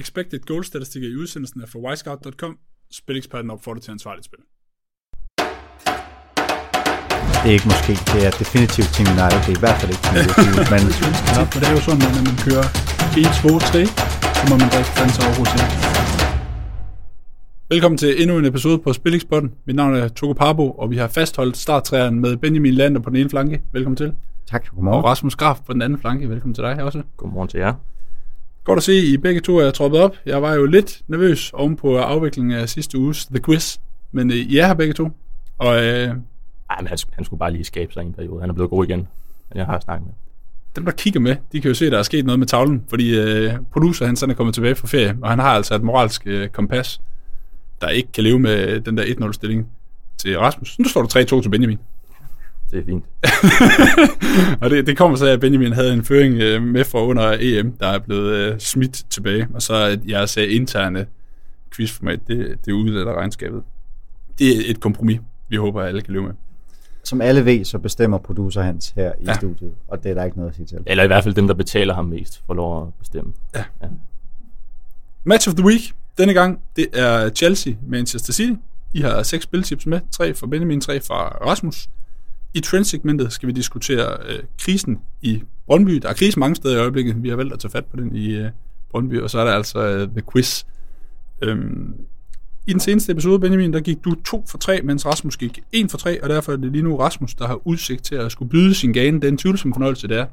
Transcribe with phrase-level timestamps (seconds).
[0.00, 2.52] Expected goal-statistikker i udsendelsen er fra wisecout.com.
[3.00, 4.42] Spileksperten opfordrer til ansvarligt spil.
[7.42, 9.40] Det er ikke måske, det er definitivt Team United.
[9.46, 12.12] Det er i hvert fald ikke Team United, men for det er jo sådan, at
[12.16, 12.66] når man kører
[13.22, 13.80] 1, 2, 3,
[14.38, 15.62] så må man drikke fandme sig over til.
[17.72, 19.48] Velkommen til endnu en episode på Spillingspotten.
[19.66, 23.18] Mit navn er Togo Parbo, og vi har fastholdt starttræeren med Benjamin Lander på den
[23.20, 23.56] ene flanke.
[23.76, 24.08] Velkommen til.
[24.50, 24.62] tak.
[24.70, 25.04] Og Godmorgen.
[25.04, 26.28] Rasmus Graf på den anden flanke.
[26.28, 27.02] Velkommen til dig her også.
[27.16, 27.74] Godmorgen til jer.
[28.64, 30.16] Godt at se, I begge to er troppet op.
[30.26, 33.78] Jeg var jo lidt nervøs oven på afviklingen af sidste uges The Quiz.
[34.12, 35.08] Men øh, I er her begge to.
[35.58, 36.08] Og øh,
[36.70, 38.40] Ej, men han, han skulle bare lige skabe sig en periode.
[38.40, 38.98] Han er blevet god igen.
[39.48, 40.14] Men jeg har snakket med.
[40.76, 42.84] dem, der kigger med, de kan jo se, at der er sket noget med tavlen.
[42.88, 45.16] Fordi øh, producer, han sådan er kommet tilbage fra ferie.
[45.22, 47.00] Og han har altså et moralsk øh, kompas,
[47.80, 49.66] der ikke kan leve med den der 1-0-stilling
[50.18, 50.78] til Rasmus.
[50.78, 51.78] Nu står der 3-2 til Benjamin.
[52.70, 53.04] Det er fint.
[54.62, 57.36] og det, det kommer så af, at Benjamin havde en føring øh, med fra under
[57.40, 59.48] EM, der er blevet øh, smidt tilbage.
[59.54, 61.06] Og så er jeres øh, interne
[61.76, 63.62] quizformat, det, det udlader regnskabet.
[64.38, 66.32] Det er et kompromis, vi håber, at alle kan leve med.
[67.04, 69.34] Som alle ved, så bestemmer producer Hans her i Ja.
[69.34, 70.78] studiet, og det er der ikke noget at sige til.
[70.86, 73.32] Eller i hvert fald dem, der betaler ham mest, får lov at bestemme.
[75.24, 75.80] Match of the week
[76.18, 78.52] denne gang, det er Chelsea Manchester City.
[78.94, 81.88] I har seks spiltips med, tre fra Benjamin, tre fra Rasmus.
[82.54, 85.92] I trendsegmentet skal vi diskutere øh, krisen i Brøndby.
[85.92, 87.22] Der er krise mange steder i øjeblikket.
[87.22, 88.50] Vi har valgt at tage fat på den i øh,
[88.90, 90.64] Brøndby, og så er der altså øh, The Quiz.
[91.42, 91.94] Øhm,
[92.66, 95.88] I den seneste episode, Benjamin, der gik du to for tre, mens Rasmus gik en
[95.88, 98.48] for tre, og derfor er det lige nu Rasmus, der har udsigt til at skulle
[98.50, 99.20] byde sin gane.
[99.20, 100.26] Den tvivlsomme fornøjelse, det er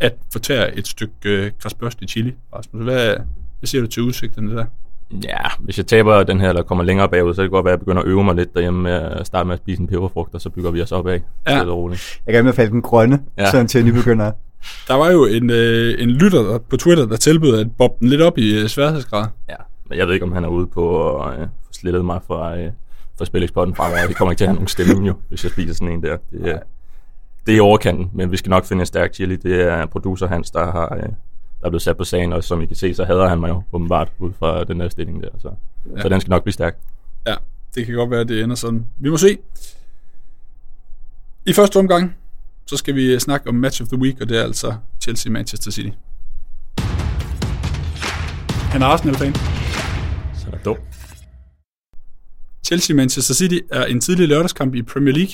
[0.00, 1.52] at fortære et stykke øh,
[2.00, 2.34] i chili.
[2.54, 3.16] Rasmus, hvad,
[3.58, 4.64] hvad siger du til udsigterne der?
[5.24, 7.72] Ja, hvis jeg taber den her, eller kommer længere bagud, så kan det godt være,
[7.72, 9.86] at jeg begynder at øve mig lidt derhjemme med at starte med at spise en
[9.88, 11.20] peberfrugt, og så bygger vi os op af.
[11.48, 11.58] Ja.
[11.62, 12.20] Er roligt.
[12.26, 13.50] Jeg kan anbefale den grønne, ja.
[13.50, 14.32] Sådan til nybegyndere.
[14.88, 18.08] Der var jo en, øh, en lytter der- på Twitter, der tilbød at bobbe den
[18.08, 19.26] lidt op i øh, sværhedsgrad.
[19.48, 19.54] Ja.
[19.88, 22.58] Men jeg ved ikke, om han er ude på at øh, få slettet mig fra,
[22.58, 22.70] øh,
[23.18, 24.06] fra spilexporten fremover.
[24.06, 26.16] Det kommer ikke til at have nogen stemme jo, hvis jeg spiser sådan en der.
[26.32, 26.58] Det, er-
[27.46, 29.36] det er i overkanten, men vi skal nok finde en stærk chili.
[29.36, 30.94] Det er producer Hans, der har...
[31.02, 31.08] Øh,
[31.60, 33.48] der er blevet sat på sagen, og som I kan se, så hader han mig
[33.48, 35.28] jo åbenbart ud fra den der stilling der.
[35.38, 35.50] Så,
[35.96, 36.02] Ja.
[36.02, 36.78] så den skal nok blive stærk.
[37.26, 37.34] Ja,
[37.74, 38.86] det kan godt være, at det ender sådan.
[38.98, 39.38] Vi må se.
[41.46, 42.16] I første omgang,
[42.66, 44.74] så skal vi snakke om Match of the Week, og det er altså
[45.08, 45.88] Chelsea-Manchester City.
[48.72, 49.34] Han er Arsenal-fan.
[50.34, 50.80] Så er dumt.
[52.66, 55.32] Chelsea-Manchester City er en tidlig lørdagskamp i Premier League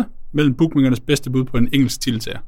[0.00, 0.02] 13.30
[0.32, 2.38] mellem bookmakernes bedste bud på en engelsk titeltager.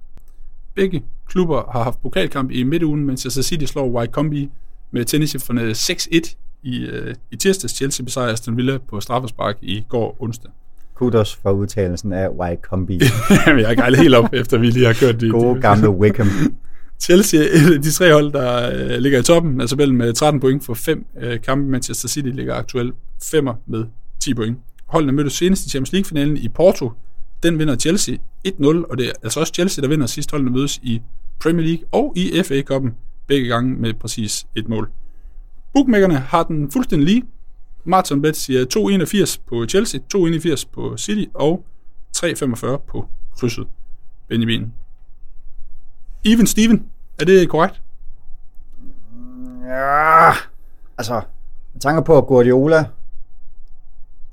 [0.78, 4.48] Begge klubber har haft pokalkamp i midtugen, Manchester City slår Wycombe
[4.90, 7.74] med tennischifferne 6-1 i, øh, i tirsdags.
[7.74, 10.50] Chelsea besejrer Aston Villa på straffespark i går onsdag.
[10.94, 12.92] Kudos for udtalelsen af Wycombe.
[13.46, 15.30] Jamen, jeg er gejlet helt op, efter vi lige har kørt det.
[15.30, 16.28] Gode gamle Wickham.
[17.04, 20.40] Chelsea er af de tre hold, der øh, ligger i toppen, altså tabellen med 13
[20.40, 21.70] point for fem øh, kampe.
[21.70, 22.94] Manchester City ligger aktuelt
[23.30, 23.84] femmer med
[24.20, 24.58] 10 point.
[24.86, 26.92] Holdene mødtes senest i Champions League-finalen i Porto.
[27.42, 28.16] Den vinder Chelsea
[28.48, 31.02] 1-0, og det er altså også Chelsea, der vinder sidst holdene mødes i
[31.40, 32.90] Premier League og i FA Cup'en,
[33.26, 34.90] begge gange med præcis et mål.
[35.74, 37.22] Bookmakerne har den fuldstændig lige.
[37.84, 38.64] Martin Bet siger
[39.36, 41.64] 2,81 på Chelsea, 2,81 på City og
[42.16, 43.66] 3,45 på krydset.
[44.28, 44.72] Benjamin,
[46.24, 46.86] Even Steven,
[47.18, 47.82] er det korrekt?
[49.66, 50.30] Ja,
[50.98, 51.22] altså,
[51.72, 52.84] med tanke på, at Guardiola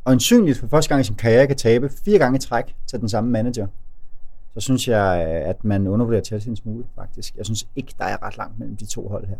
[0.05, 3.09] øjensynligt for første gang i sin karriere kan tabe fire gange i træk til den
[3.09, 3.67] samme manager,
[4.53, 7.35] så synes jeg, øh, at man undervurderer Chelsea en smule, faktisk.
[7.37, 9.37] Jeg synes ikke, der er ret langt mellem de to hold her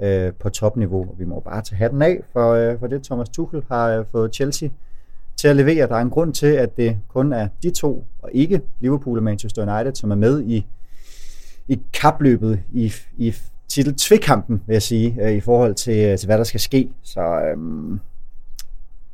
[0.00, 3.28] øh, på topniveau, og vi må bare tage hatten af for, øh, for det, Thomas
[3.28, 4.68] Tuchel har øh, fået Chelsea
[5.36, 5.88] til at levere.
[5.88, 9.24] Der er en grund til, at det kun er de to, og ikke Liverpool og
[9.24, 10.66] Manchester United, som er med i,
[11.68, 13.34] i kapløbet, i, i
[13.68, 16.90] titel tvekampen, vil jeg sige, øh, i forhold til, øh, til hvad der skal ske.
[17.02, 18.00] Så øhm,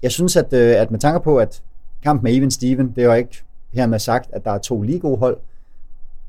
[0.02, 1.62] jeg synes, at, øh, at med tanke på, at
[2.02, 4.98] kampen med Even Steven, det er jo ikke hermed sagt, at der er to lige
[4.98, 5.38] gode hold.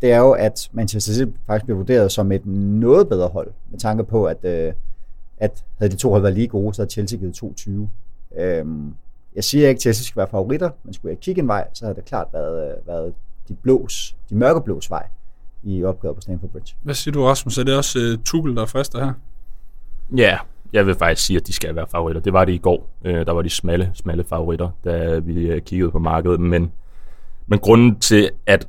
[0.02, 3.80] Det er jo, at Manchester City faktisk bliver vurderet som et noget bedre hold, med
[3.80, 4.74] tanke på, at, øh,
[5.38, 7.90] at havde de to hold været lige gode, så havde Chelsea givet 22.
[8.38, 8.94] Øhm,
[9.36, 11.86] jeg siger ikke, at Chelsea skal være favoritter, men skulle jeg kigge en vej, så
[11.86, 13.14] havde det klart været, øh, været
[13.48, 15.06] de blås, de mørkeblås vej
[15.64, 16.76] i opgøret på Stamford Bridge.
[16.82, 17.58] Hvad siger du, Rasmus?
[17.58, 19.14] Er det også uh, Tuchel, der er frister her?
[20.18, 20.38] Ja,
[20.74, 22.22] jeg vil faktisk sige, at de skal være favoritter.
[22.22, 22.90] Det var det i går.
[23.06, 26.40] Øh, der var de smalle, smalle favoritter, da vi øh, kiggede på markedet.
[26.40, 26.72] Men,
[27.48, 28.68] men grunden til, at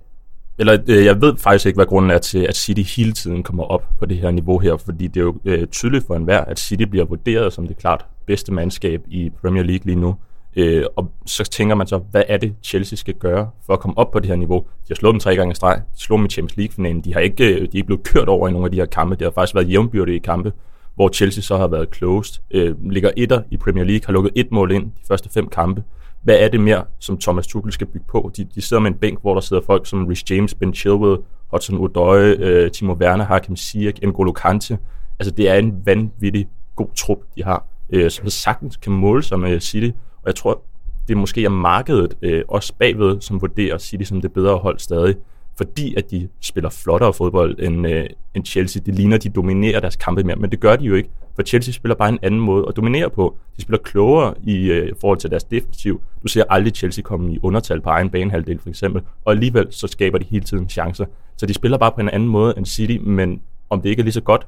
[0.59, 3.65] eller øh, jeg ved faktisk ikke, hvad grunden er til, at City hele tiden kommer
[3.65, 6.59] op på det her niveau her, fordi det er jo øh, tydeligt for enhver, at
[6.59, 10.15] City bliver vurderet som det klart bedste mandskab i Premier League lige nu.
[10.57, 13.99] Øh, og så tænker man så, hvad er det, Chelsea skal gøre for at komme
[13.99, 14.59] op på det her niveau?
[14.59, 15.83] De har slået dem tre gange i streg.
[15.95, 17.01] De slog dem i Champions League-finalen.
[17.01, 18.87] De har ikke, øh, de er ikke blevet kørt over i nogle af de her
[18.87, 19.17] kampe.
[19.17, 20.53] Det har faktisk været jævnbyrdige kampe,
[20.99, 24.53] hvor Chelsea så har været closed, øh, ligger etter i Premier League, har lukket et
[24.53, 25.83] mål ind de første fem kampe.
[26.23, 28.31] Hvad er det mere, som Thomas Tuchel skal bygge på?
[28.37, 31.19] De, de sidder med en bænk, hvor der sidder folk som Rich James, Ben Chilwell,
[31.51, 34.79] Hudson Odoi, øh, Timo Werner, Hakim Ziyech, N'Golo Kante.
[35.19, 39.41] Altså det er en vanvittig god trup, de har, øh, som sagtens kan måle sig
[39.41, 39.91] med City.
[40.17, 40.63] Og jeg tror,
[41.09, 45.15] det måske er markedet øh, også bagved, som vurderer City som det bedre hold stadig
[45.59, 48.83] fordi at de spiller flottere fodbold end, øh, end Chelsea.
[48.87, 51.43] Det ligner, at de dominerer deres kampe mere, men det gør de jo ikke, for
[51.43, 53.37] Chelsea spiller bare en anden måde at dominere på.
[53.57, 56.03] De spiller klogere i øh, forhold til deres defensiv.
[56.23, 59.87] Du ser aldrig Chelsea komme i undertal på egen banehalvdel for eksempel, og alligevel så
[59.87, 61.05] skaber de hele tiden chancer.
[61.37, 63.41] Så de spiller bare på en anden måde end City, men
[63.71, 64.47] om det ikke er lige så godt,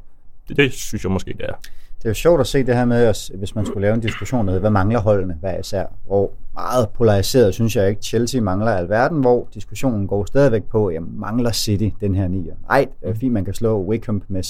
[0.49, 1.55] det, det synes jeg måske, det er.
[2.01, 4.47] Det er jo sjovt at se det her med, hvis man skulle lave en diskussion
[4.47, 5.87] med, hvad mangler holdene hver især.
[6.09, 11.21] Og meget polariseret synes jeg ikke, Chelsea mangler alverden, hvor diskussionen går stadigvæk på, jamen
[11.21, 12.55] mangler City den her nier.
[12.69, 14.45] Nej, det er fint, man kan slå Wickham med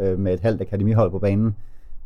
[0.00, 1.54] 6-1 øh, med et halvt akademihold på banen.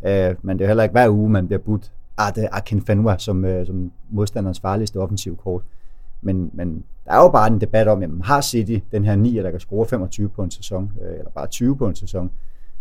[0.07, 3.45] Øh, men det er heller ikke hver uge, man bliver budt ah, Arte Akinfenwa som,
[3.45, 5.63] øh, som modstanderens farligste offensiv kort.
[6.23, 9.43] Men, men der er jo bare en debat om, jamen, har City den her nier,
[9.43, 12.31] der kan score 25 på en sæson, eller bare 20 på en sæson,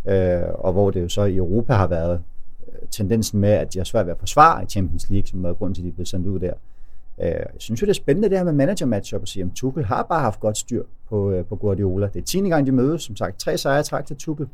[0.05, 2.21] øh, og hvor det jo så i Europa har været
[2.67, 5.53] øh, tendensen med, at de har svært ved at forsvare i Champions League, som var
[5.53, 6.53] grund til, at de blev sendt ud der.
[7.21, 9.51] Øh, jeg synes jo, det er spændende det her med manager matchup at sige, at
[9.55, 12.09] Tuchel har bare haft godt styr på, øh, på Guardiola.
[12.13, 12.39] Det er 10.
[12.39, 14.47] gang, de mødes, som sagt, tre sejre træk til Tuchel.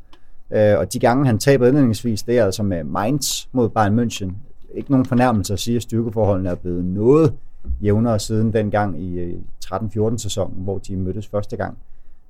[0.52, 4.32] Øh, og de gange, han taber indledningsvis, det er altså med Mainz mod Bayern München.
[4.74, 7.34] Ikke nogen fornærmelse at sige, at styrkeforholdene er blevet noget
[7.82, 11.78] jævnere siden dengang i øh, 13-14 sæsonen, hvor de mødtes første gang.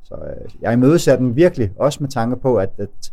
[0.07, 3.11] Så øh, jeg imødeser den virkelig, også med tanke på, at, at,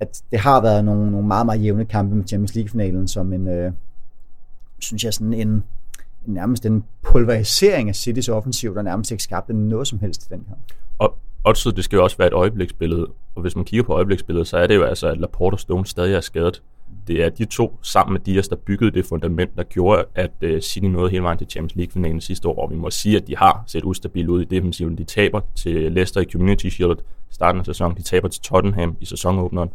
[0.00, 3.48] at det har været nogle, nogle meget, meget jævne kampe med Champions League-finalen, som en,
[3.48, 3.72] øh,
[4.78, 5.64] synes jeg, sådan en, en
[6.26, 10.44] nærmest en pulverisering af Citys offensiv, der nærmest ikke skabte noget som helst i den
[10.48, 10.60] kamp.
[10.98, 14.48] Og også det skal jo også være et øjebliksbillede, og hvis man kigger på øjebliksbilledet,
[14.48, 16.62] så er det jo altså, at Laporte og Stone stadig er skadet.
[17.06, 20.60] Det er de to sammen med Dias, der byggede det fundament, der gjorde, at øh,
[20.60, 22.64] City nåede hele vejen til Champions League-finalen sidste år.
[22.64, 24.98] Og vi må sige, at de har set ustabilt ud i defensiven.
[24.98, 26.98] De taber til Leicester i Community Shield
[27.30, 27.96] i starten af sæsonen.
[27.96, 29.70] De taber til Tottenham i sæsonåbneren.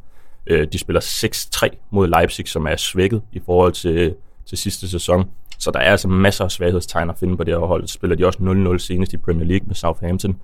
[0.52, 4.16] Uh, de spiller 6-3 mod Leipzig, som er svækket i forhold til,
[4.46, 5.30] til sidste sæson.
[5.60, 7.88] Så der er altså masser af svaghedstegn at finde på det her hold.
[7.88, 8.40] Spiller de også
[8.76, 10.38] 0-0 senest i Premier League med Southampton.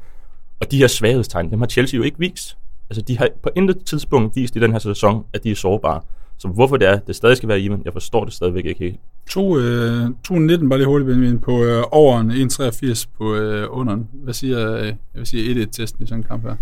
[0.60, 2.58] Og de her svaghedstegn, dem har Chelsea jo ikke vist.
[2.90, 6.02] Altså, de har på intet tidspunkt vist i den her sæson, at de er sårbare.
[6.38, 9.00] Så hvorfor det er, det stadig skal være even, jeg forstår det stadigvæk ikke helt.
[9.30, 14.08] 2, øh, 19 bare lige hurtigt, Benjamin, på øh, overen, 1,83 på øh, underen.
[14.14, 16.56] Hvad siger, øh, jeg vil sige 1-1-testen i sådan en kamp her?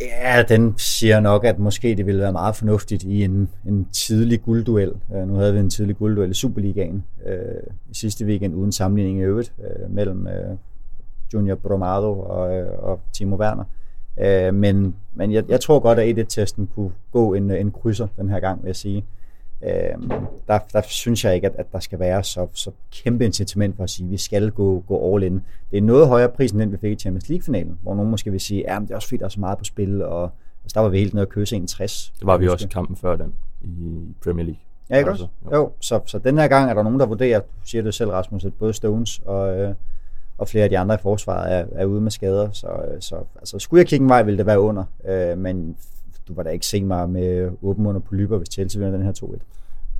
[0.00, 4.42] Ja, den siger nok, at måske det ville være meget fornuftigt i en, en tidlig
[4.42, 4.92] guldduel.
[5.08, 7.04] Uh, nu havde vi en tidlig guldduel i Superligaen
[7.90, 10.56] i sidste weekend, uden sammenligning i øvrigt, uh, mellem uh,
[11.34, 13.64] Junior Bromado og, uh, og Timo Werner.
[13.64, 13.79] Øh,
[14.54, 18.40] men men jeg, jeg tror godt, at 1-1-testen kunne gå en, en krydser den her
[18.40, 19.04] gang, vil jeg sige.
[19.62, 20.10] Øh,
[20.48, 23.84] der, der synes jeg ikke, at, at der skal være så, så kæmpe incitament for
[23.84, 25.42] at sige, at vi skal gå, gå all in.
[25.70, 28.30] Det er noget højere pris, end den vi fik i Champions League-finalen, hvor nogen måske
[28.30, 30.22] vil sige, at det er også fordi, der er så meget på spil, og
[30.64, 32.12] altså, der var vi helt nede at køse 61.
[32.18, 34.60] Det var vi også i kampen før den i Premier League.
[34.90, 35.26] Ja, ikke også?
[35.44, 37.94] Jo, jo så, så den her gang er der nogen, der vurderer, du siger det
[37.94, 39.74] selv, Rasmus, at både Stones og, øh,
[40.40, 42.50] og flere af de andre i forsvaret er, er ude med skader.
[42.52, 44.84] Så, øh, så altså, skulle jeg kigge en vej, ville det være under.
[45.08, 45.76] Øh, men
[46.28, 49.12] du var da ikke se mig med åben under polyper, hvis Chelsea vinder den her
[49.12, 49.38] 2-1.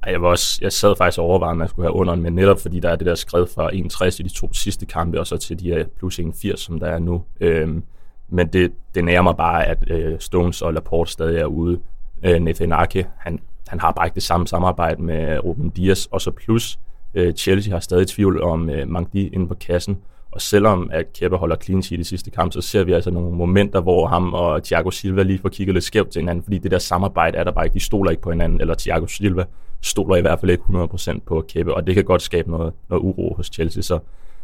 [0.02, 2.34] Ej, jeg, var også, jeg sad faktisk og overvejede, om jeg skulle have under, men
[2.34, 5.26] netop fordi der er det der skred fra 61 i de to sidste kampe, og
[5.26, 7.22] så til de her plus 81, som der er nu.
[7.40, 7.82] Øhm,
[8.28, 11.80] men det, det nærer mig bare, at øh, Stones og Laporte stadig er ude.
[12.24, 16.20] Øh, Nathan Ake, han, han har bare ikke det samme samarbejde med Ruben Dias, og
[16.20, 16.78] så plus
[17.14, 19.98] øh, Chelsea har stadig tvivl om øh, Mangdi inde på kassen,
[20.32, 23.36] og selvom at Kæppe holder clean sheet i sidste kamp, så ser vi altså nogle
[23.36, 26.70] momenter, hvor ham og Thiago Silva lige får kigget lidt skævt til hinanden, fordi det
[26.70, 27.74] der samarbejde er der bare ikke.
[27.74, 29.44] De stoler ikke på hinanden, eller Thiago Silva
[29.82, 33.02] stoler i hvert fald ikke 100% på Kæppe, og det kan godt skabe noget, noget
[33.02, 33.82] uro hos Chelsea.
[33.82, 33.98] Så,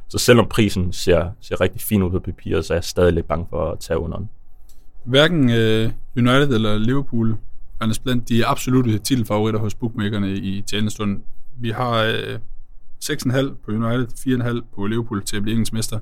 [0.08, 3.28] så selvom prisen ser, ser rigtig fin ud på papiret, så er jeg stadig lidt
[3.28, 4.28] bange for at tage under den.
[5.04, 7.36] Hverken øh, United eller Liverpool
[7.80, 11.20] er blandt de absolute titelfavoritter hos bookmakerne i talende stund.
[11.60, 12.38] Vi har øh,
[13.04, 14.06] 6,5 på United,
[14.60, 15.98] 4,5 på Liverpool til at blive engelsk mester.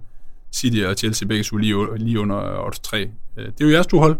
[0.52, 3.10] City og Chelsea begge så lige, lige under odds 3.
[3.36, 4.16] Øh, det er jo jeres to hold.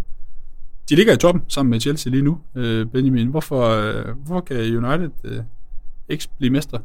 [0.89, 3.29] De ligger i toppen sammen med Chelsea lige nu, øh, Benjamin.
[3.29, 5.11] Hvorfor, øh, hvorfor kan United
[6.09, 6.79] ikke blive mester?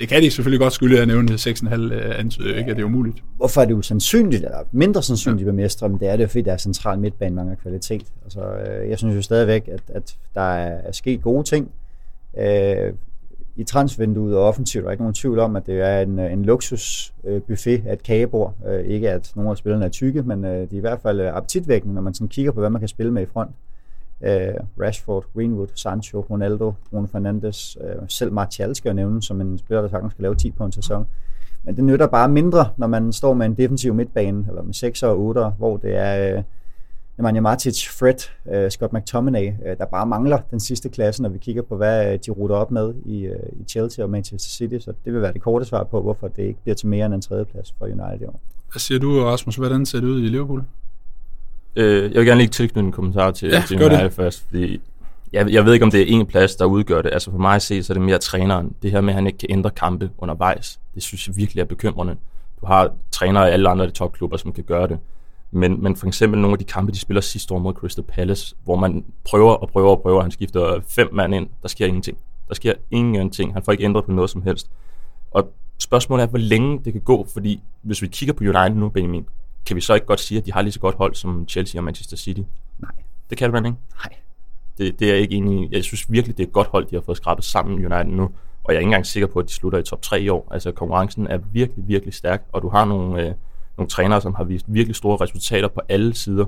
[0.00, 3.22] Det kan de selvfølgelig godt skylde at nævne 6,5 antyder ikke, at det er umuligt.
[3.36, 5.48] Hvorfor er det usandsynligt, eller mindre sandsynligt ja.
[5.48, 8.06] at mestre, men det er det, fordi der er central midtbane mangler kvalitet.
[8.24, 8.40] Altså,
[8.88, 11.70] jeg synes jo stadigvæk, at, at der er sket gode ting
[13.58, 14.82] i transvinduet og offensivt.
[14.82, 17.92] Der er ikke nogen tvivl om, at det er en, øh, en luksusbuffet øh, af
[17.92, 18.54] et kagebord.
[18.66, 21.94] Øh, ikke at nogle af spillerne er tykke, men de er i hvert fald appetitvækkende,
[21.94, 23.50] når man sådan kigger på, hvad man kan spille med i front.
[24.80, 29.88] Rashford, Greenwood, Sancho, Ronaldo, Bruno Fernandes, selv Martial skal jeg nævne, som en spiller, der
[29.88, 31.06] sagtens skal lave 10 på en sæson.
[31.64, 35.02] Men det nytter bare mindre, når man står med en defensiv midtbane, eller med 6
[35.02, 36.42] og 8, hvor det er øh,
[37.18, 38.14] Nemanja Matic, Fred,
[38.52, 42.18] øh, Scott McTominay, øh, der bare mangler den sidste klasse, når vi kigger på, hvad
[42.18, 44.84] de ruter op med i, øh, i Chelsea og Manchester City.
[44.84, 47.14] Så det vil være det korte svar på, hvorfor det ikke bliver til mere end
[47.14, 48.40] en tredjeplads for United i år.
[48.72, 49.56] Hvad siger du, Rasmus?
[49.56, 50.64] Hvordan ser det ud i Liverpool?
[51.76, 53.94] Øh, jeg vil gerne lige tilknytte en kommentar til, Ja, til gør det.
[53.94, 54.80] United først, fordi
[55.32, 57.10] jeg, jeg ved ikke, om det er en plads, der udgør det.
[57.12, 58.72] Altså for mig at se, så er det mere træneren.
[58.82, 61.64] Det her med, at han ikke kan ændre kampe undervejs, det synes jeg virkelig er
[61.64, 62.16] bekymrende.
[62.60, 64.98] Du har trænere i alle andre topklubber, som kan gøre det.
[65.50, 68.56] Men, men for eksempel nogle af de kampe, de spiller sidste år mod Crystal Palace,
[68.64, 72.18] hvor man prøver og prøver og prøver, han skifter fem mand ind, der sker ingenting.
[72.48, 73.52] Der sker ingenting.
[73.52, 74.70] Han får ikke ændret på noget som helst.
[75.30, 78.88] Og spørgsmålet er, hvor længe det kan gå, fordi hvis vi kigger på United nu,
[78.88, 79.26] Benjamin,
[79.66, 81.80] kan vi så ikke godt sige, at de har lige så godt hold som Chelsea
[81.80, 82.40] og Manchester City?
[82.78, 82.90] Nej.
[83.30, 83.78] Det kan man ikke.
[84.04, 84.16] Nej.
[84.78, 85.68] Det, det er jeg ikke enig i.
[85.72, 88.22] Jeg synes virkelig, det er et godt hold, de har fået skrabet sammen United nu.
[88.64, 90.48] Og jeg er ikke engang sikker på, at de slutter i top 3 i år.
[90.50, 93.34] Altså konkurrencen er virkelig, virkelig stærk, og du har nogle, øh,
[93.78, 96.44] nogle trænere, som har vist virkelig store resultater på alle sider.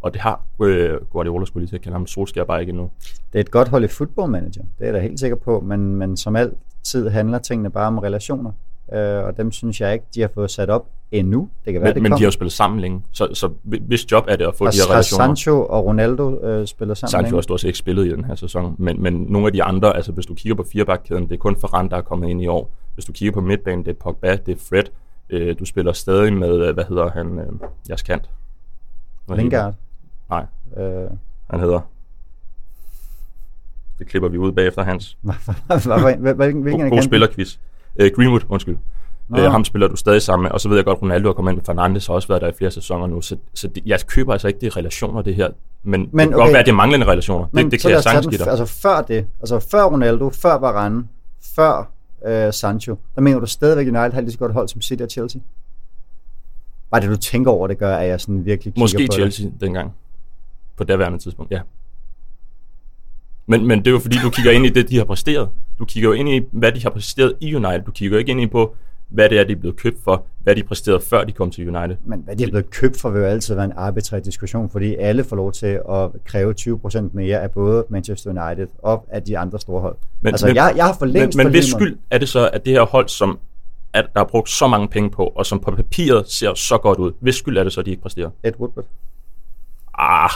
[0.00, 2.90] Og det har øh, Guardiola skulle lige til at kalde ham Solskjaer bare ikke endnu.
[3.32, 5.60] Det er et godt hold i football manager, det er jeg da helt sikker på,
[5.60, 8.52] men, men som altid handler tingene bare om relationer,
[8.92, 11.48] øh, og dem synes jeg ikke, de har fået sat op endnu.
[11.64, 14.12] Det kan være, Men, det men de har jo spillet sammen længe, så, så hvis
[14.12, 15.24] job er det at få har, de her har relationer.
[15.26, 17.36] Sancho og Ronaldo øh, spillet sammen Sancho længe?
[17.36, 19.96] har stort set ikke spillet i den her sæson, men, men nogle af de andre,
[19.96, 22.46] altså hvis du kigger på firebakkæden, det er kun Ferran, der er kommet ind i
[22.46, 22.70] år.
[22.94, 24.84] Hvis du kigger på midtbanen, det er Pogba, det er Fred.
[25.30, 27.46] Øh, du spiller stadig med, øh, hvad hedder han, øh,
[27.88, 28.30] jeres kant?
[29.36, 29.74] Lingard.
[30.30, 30.46] Nej,
[30.76, 31.10] Øh,
[31.50, 31.80] han hedder...
[33.98, 35.16] Det klipper vi ud bagefter hans.
[35.22, 37.58] hvilken, hvilken, hvilken God, spillerquiz.
[37.96, 38.76] Øh, Greenwood, undskyld.
[39.28, 39.38] Nå.
[39.38, 41.52] Øh, ham spiller du stadig sammen med, og så ved jeg godt, Ronaldo er kommet
[41.52, 44.32] ind Fernandes, har også været der i flere sæsoner nu, så, så det, jeg køber
[44.32, 45.48] altså ikke de relationer, det her.
[45.82, 46.42] Men, men det kan okay.
[46.42, 47.46] godt være, at det er manglende relationer.
[47.52, 48.48] Men det, det kan jeg sagtens give dig.
[48.48, 51.04] Altså før det, altså før Ronaldo, før Varane,
[51.56, 51.90] før
[52.26, 55.10] øh, Sancho, der mener du stadigvæk United har lige så godt hold som City og
[55.10, 55.40] Chelsea?
[56.90, 59.46] Bare det, du tænker over, det gør, at jeg sådan virkelig kigger Måske på Chelsea
[59.46, 59.60] det.
[59.60, 59.92] dengang.
[60.76, 61.60] På daværende tidspunkt, ja.
[63.46, 65.48] Men, men det er jo fordi, du kigger ind i det, de har præsteret.
[65.78, 67.82] Du kigger jo ind i, hvad de har præsteret i United.
[67.82, 68.76] Du kigger ikke ind i på,
[69.10, 71.76] hvad det er, de er blevet købt for, hvad de præsterede før de kom til
[71.76, 71.96] United.
[72.04, 74.94] Men hvad de er blevet købt for, vil jo altid være en arbitrær diskussion, fordi
[74.94, 79.38] alle får lov til at kræve 20% mere af både Manchester United og af de
[79.38, 79.96] andre store hold.
[80.20, 82.18] Men, altså, men, jeg, jeg har for men, længst men hvis forliget mig- skyld er
[82.18, 83.38] det så, at det her hold, som
[83.92, 86.98] at der er brugt så mange penge på, og som på papiret ser så godt
[86.98, 88.30] ud, hvis skyld er det så, at de ikke præsterer?
[88.42, 88.86] Ed Woodward.
[89.98, 90.30] Ah,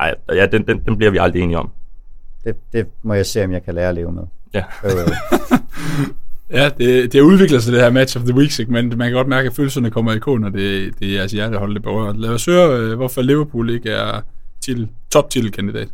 [0.00, 1.70] ej, ja, den, den, den bliver vi aldrig enige om.
[2.44, 4.22] Det, det må jeg se, om jeg kan lære at leve med.
[4.54, 4.64] Ja.
[4.84, 4.90] Øh,
[6.52, 8.96] Ja, det, det har udviklet sig, det her Match of the Week-segment.
[8.96, 11.74] Man kan godt mærke, at følelserne kommer i kog, når det, det er jeres hjertehold,
[11.74, 12.14] det berører.
[12.14, 14.20] Lad os høre, øh, hvorfor Liverpool ikke er
[14.60, 15.88] titel, top-titelkandidat.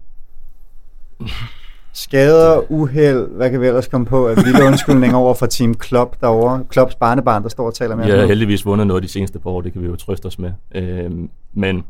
[1.92, 4.28] Skader, uheld, hvad kan vi ellers komme på?
[4.28, 6.64] Af vilde undskyldninger over for Team Klopp derovre.
[6.70, 8.28] Klopps barnebarn, der står og taler med har nu.
[8.28, 10.52] heldigvis vundet noget de seneste par år, det kan vi jo trøste os med.
[10.74, 11.84] Øhm, men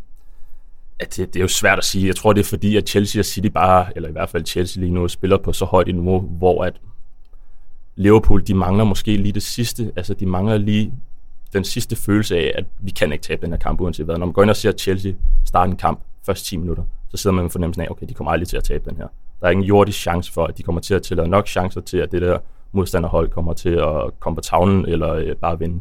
[1.00, 2.06] at det, det er jo svært at sige.
[2.06, 4.80] Jeg tror, det er fordi, at Chelsea og City bare, eller i hvert fald Chelsea
[4.80, 6.72] lige nu, spiller på så højt et niveau, hvor at
[7.98, 9.92] Liverpool, de mangler måske lige det sidste.
[9.96, 10.92] Altså, de mangler lige
[11.52, 14.18] den sidste følelse af, at vi kan ikke tabe den her kamp, uanset hvad.
[14.18, 15.12] Når man går ind og ser Chelsea
[15.44, 18.30] starte en kamp først 10 minutter, så sidder man med fornemmelsen af, okay, de kommer
[18.30, 19.06] aldrig til at tabe den her.
[19.40, 21.98] Der er ingen jordisk chance for, at de kommer til at tillade nok chancer til,
[21.98, 22.38] at det der
[22.72, 25.80] modstanderhold kommer til at komme på tavlen eller øh, bare vinde.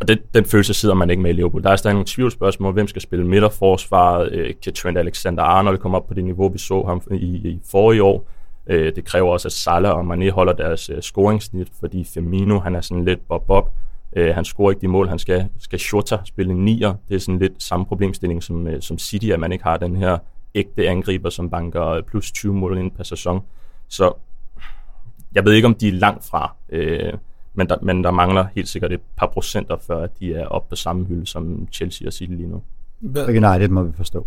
[0.00, 1.62] Og det, den følelse sidder man ikke med i Liverpool.
[1.62, 2.72] Der er stadig nogle tvivlsspørgsmål.
[2.72, 4.32] Hvem skal spille midterforsvaret?
[4.32, 8.02] Øh, kan Trent Alexander-Arnold komme op på det niveau, vi så ham i, i forrige
[8.02, 8.28] år?
[8.68, 12.74] Øh, det kræver også, at Salah og Mané holder deres øh, scoringssnit, fordi Firmino, han
[12.74, 13.70] er sådan lidt bob-bob.
[14.16, 15.48] Øh, han scorer ikke de mål, han skal.
[15.58, 16.94] Skal Shota spille nier?
[17.08, 19.96] Det er sådan lidt samme problemstilling som, øh, som City, at man ikke har den
[19.96, 20.18] her
[20.54, 23.40] ægte angriber, som banker øh, plus 20 mål ind per sæson.
[23.88, 24.12] Så
[25.34, 27.12] jeg ved ikke, om de er langt fra, øh,
[27.54, 30.70] men, der, men der mangler helt sikkert et par procenter, før at de er oppe
[30.70, 32.62] på samme hylde som Chelsea og City lige nu.
[33.00, 34.26] Hvad, United må vi forstå.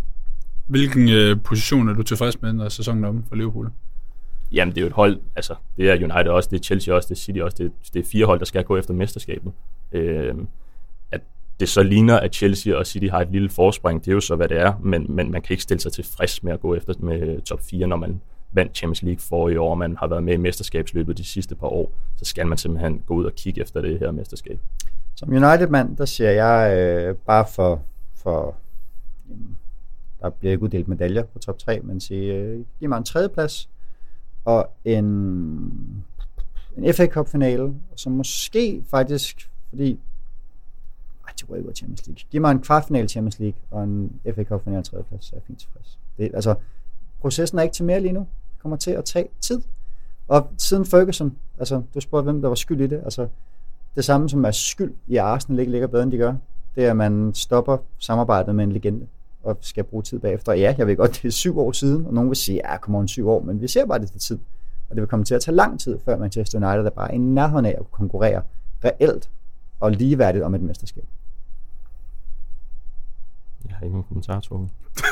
[0.67, 3.71] hvilken øh, position er du tilfreds med, når sæsonen er om for Liverpool?
[4.51, 7.09] Jamen, det er jo et hold, altså, det er United også, det er Chelsea også,
[7.09, 9.53] det er City også, det er, det er fire hold, der skal gå efter mesterskabet.
[9.91, 10.35] Øh,
[11.11, 11.21] at
[11.59, 14.35] det så ligner, at Chelsea og City har et lille forspring, det er jo så,
[14.35, 16.93] hvad det er, men, men man kan ikke stille sig tilfreds med at gå efter
[16.99, 20.23] med top 4, når man vandt Champions League for i år, og man har været
[20.23, 23.61] med i mesterskabsløbet de sidste par år, så skal man simpelthen gå ud og kigge
[23.61, 24.59] efter det her mesterskab.
[25.15, 27.81] Som United-mand, der siger jeg øh, bare for,
[28.15, 28.55] for
[30.21, 33.69] der bliver ikke uddelt medaljer på top 3, men siger, øh, giv mig en tredjeplads
[34.45, 35.05] og en,
[36.77, 39.99] en FA Cup finale, som måske faktisk, fordi
[41.27, 42.23] ej, det var ikke Champions League.
[42.31, 45.43] Giv mig en kvartfinale Champions League og en FA Cup finale tredjeplads, så er jeg
[45.47, 45.99] fint tilfreds.
[46.17, 46.55] Det, altså,
[47.21, 48.19] processen er ikke til mere lige nu.
[48.19, 49.61] Det kommer til at tage tid.
[50.27, 53.27] Og siden Ferguson, altså du spurgte, hvem der var skyld i det, altså
[53.95, 56.35] det samme som er skyld i Arsenal ikke ligger bedre, end de gør,
[56.75, 59.07] det er, at man stopper samarbejdet med en legende
[59.43, 60.53] og skal bruge tid bagefter.
[60.53, 62.99] Ja, jeg ved godt, det er syv år siden, og nogen vil sige, ja, kommer
[62.99, 64.39] on syv år, men vi ser bare, det til tid.
[64.89, 67.17] Og det vil komme til at tage lang tid, før Manchester United er bare i
[67.17, 68.41] nærheden af at konkurrere
[68.85, 69.29] reelt
[69.79, 71.03] og ligeværdigt om et mesterskab.
[73.67, 74.71] Jeg har ikke nogen kommentar, Torben.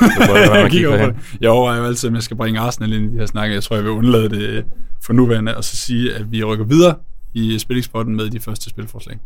[0.54, 3.18] jeg kigger over Jeg overvejer jo altid, om jeg skal bringe Arsenal ind i de
[3.18, 3.54] her snakke.
[3.54, 4.66] Jeg tror, jeg vil undlade det
[5.00, 6.94] for nuværende, og så sige, at vi rykker videre
[7.34, 9.18] i spillingspotten med de første spilforslag.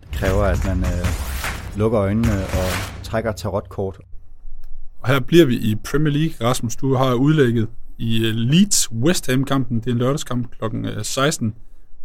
[0.00, 1.06] Det kræver, at man øh,
[1.76, 3.98] lukker øjnene og trækker tarotkort.
[5.00, 6.48] Og her bliver vi i Premier League.
[6.48, 9.78] Rasmus, du har udlægget i øh, Leeds West Ham-kampen.
[9.80, 10.88] Det er en lørdagskamp kl.
[11.02, 11.54] 16.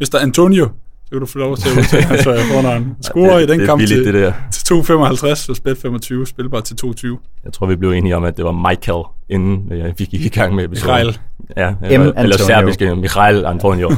[0.00, 0.18] Mr.
[0.22, 0.68] Antonio
[1.04, 2.96] så kan du få lov til at udtale hans fornavn.
[3.00, 4.32] Score i den det kamp billigt, til, det der.
[4.52, 7.40] til 2,55 og spil 25, spilbar til 2,20.
[7.44, 10.28] Jeg tror, vi blev enige om, at det var Michael, inden øh, vi gik i
[10.28, 11.06] gang med episoden.
[11.06, 11.18] Michael.
[11.56, 13.90] Ja, eller, eller serbiske Michael Antonio.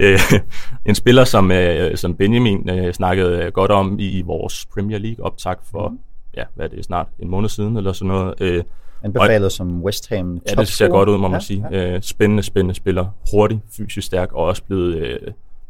[0.00, 0.18] Øh,
[0.86, 5.54] en spiller, som, øh, som Benjamin øh, snakkede godt om i vores Premier League optag
[5.70, 5.98] for, mm.
[6.38, 8.34] Ja, hvad er det, snart en måned siden, eller sådan noget.
[8.40, 8.64] Øh,
[9.02, 11.66] Anbefalet som West Ham Ja, det ser godt ud, må man ja, sige.
[11.70, 12.00] Ja.
[12.00, 13.06] Spændende, spændende spiller.
[13.32, 14.96] Hurtig, fysisk stærk, og også blevet...
[14.96, 15.18] Øh,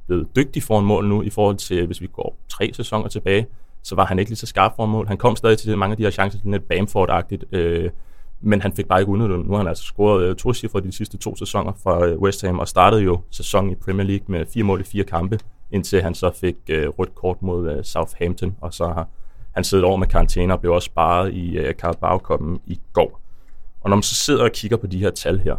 [0.09, 3.47] blevet dygtig foran mål nu, i forhold til, hvis vi går tre sæsoner tilbage,
[3.83, 5.07] så var han ikke lige så skarp foran mål.
[5.07, 7.91] Han kom stadig til mange af de her chancer, lidt Bamford-agtigt, øh,
[8.41, 10.93] men han fik bare ikke udnyttet Nu har han altså scoret øh, to cifre de
[10.93, 14.47] sidste to sæsoner fra øh, West Ham, og startede jo sæsonen i Premier League med
[14.55, 15.39] fire mål i fire kampe,
[15.71, 19.09] indtil han så fik øh, rødt kort mod øh, Southampton, og så har
[19.59, 23.21] han siddet over med karantæne og blev også sparet i øh, Carabao Cup'en i går.
[23.81, 25.57] Og når man så sidder og kigger på de her tal her,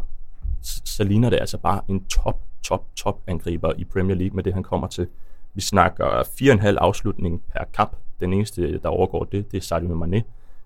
[0.85, 4.53] så ligner det altså bare en top top, top angriber i Premier League med det,
[4.53, 5.07] han kommer til.
[5.53, 7.95] Vi snakker 4,5 afslutning per kamp.
[8.19, 10.23] Den eneste, der overgår det, det er Sadio Mane.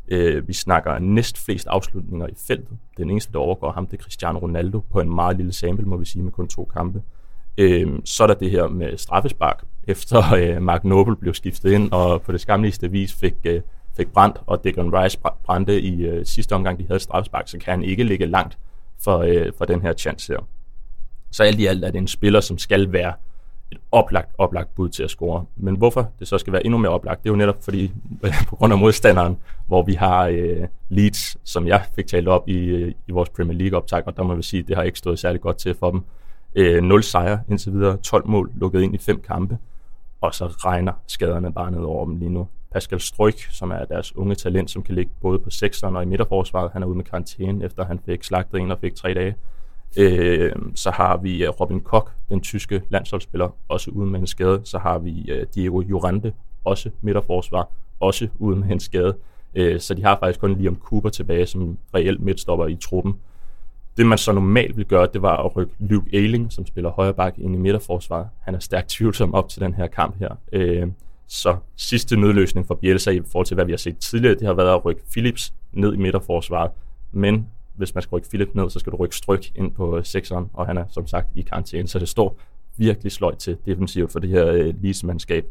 [0.07, 2.77] Øh, vi snakker næst flest afslutninger i feltet.
[2.97, 5.97] Den eneste, der overgår ham, det er Cristiano Ronaldo på en meget lille sample, må
[5.97, 7.01] vi sige, med kun to kampe.
[7.57, 9.63] Øh, så er der det her med straffespark.
[9.87, 13.61] Efter øh, Mark Noble blev skiftet ind, og på det skamligste vis fik, øh,
[13.97, 17.71] fik brændt, og Declan Rice brændte i øh, sidste omgang, de havde straffespark, så kan
[17.71, 18.57] han ikke ligge langt
[19.03, 20.39] for, øh, for den her chance her.
[21.31, 23.13] Så alt i alt er det en spiller, som skal være
[23.71, 25.45] et oplagt, oplagt bud til at score.
[25.55, 27.91] Men hvorfor det så skal være endnu mere oplagt, det er jo netop fordi,
[28.49, 32.57] på grund af modstanderen, hvor vi har øh, Leeds, som jeg fik talt op i,
[32.57, 34.97] øh, i vores Premier League optag, og der må vi sige, at det har ikke
[34.97, 36.01] stået særlig godt til for dem.
[36.55, 39.57] Øh, 0 sejre indtil videre, 12 mål lukket ind i fem kampe,
[40.23, 42.47] og så regner skaderne bare ned over dem lige nu.
[42.71, 46.05] Pascal Stryk, som er deres unge talent, som kan ligge både på sekseren og i
[46.05, 49.35] midterforsvaret, han er ude med karantæne, efter han fik slagtet en og fik tre dage.
[49.97, 54.61] Øh, så har vi øh, Robin Koch, den tyske landsholdsspiller, også ude med en skade.
[54.63, 56.33] Så har vi øh, Diego Jorante,
[56.63, 59.17] også midterforsvar, også ude med en skade.
[59.55, 63.13] Øh, så de har faktisk kun Liam Cooper tilbage som reelt midtstopper i truppen.
[63.97, 67.13] Det man så normalt vil gøre, det var at rykke Luke Ayling, som spiller højre
[67.13, 68.27] back, ind i midterforsvaret.
[68.41, 70.29] Han er stærkt tvivlsom op til den her kamp her.
[70.51, 70.87] Øh,
[71.27, 74.53] så sidste nødløsning for Bielsa i forhold til, hvad vi har set tidligere, det har
[74.53, 76.71] været at rykke Philips ned i midterforsvaret.
[77.11, 80.05] Men hvis man skal rykke Philip ned, så skal du rykke Stryk ind på øh,
[80.05, 82.39] sekseren, og han er som sagt i karantæne, så det står
[82.77, 85.45] virkelig sløjt til defensivt for det her øh, mandskab.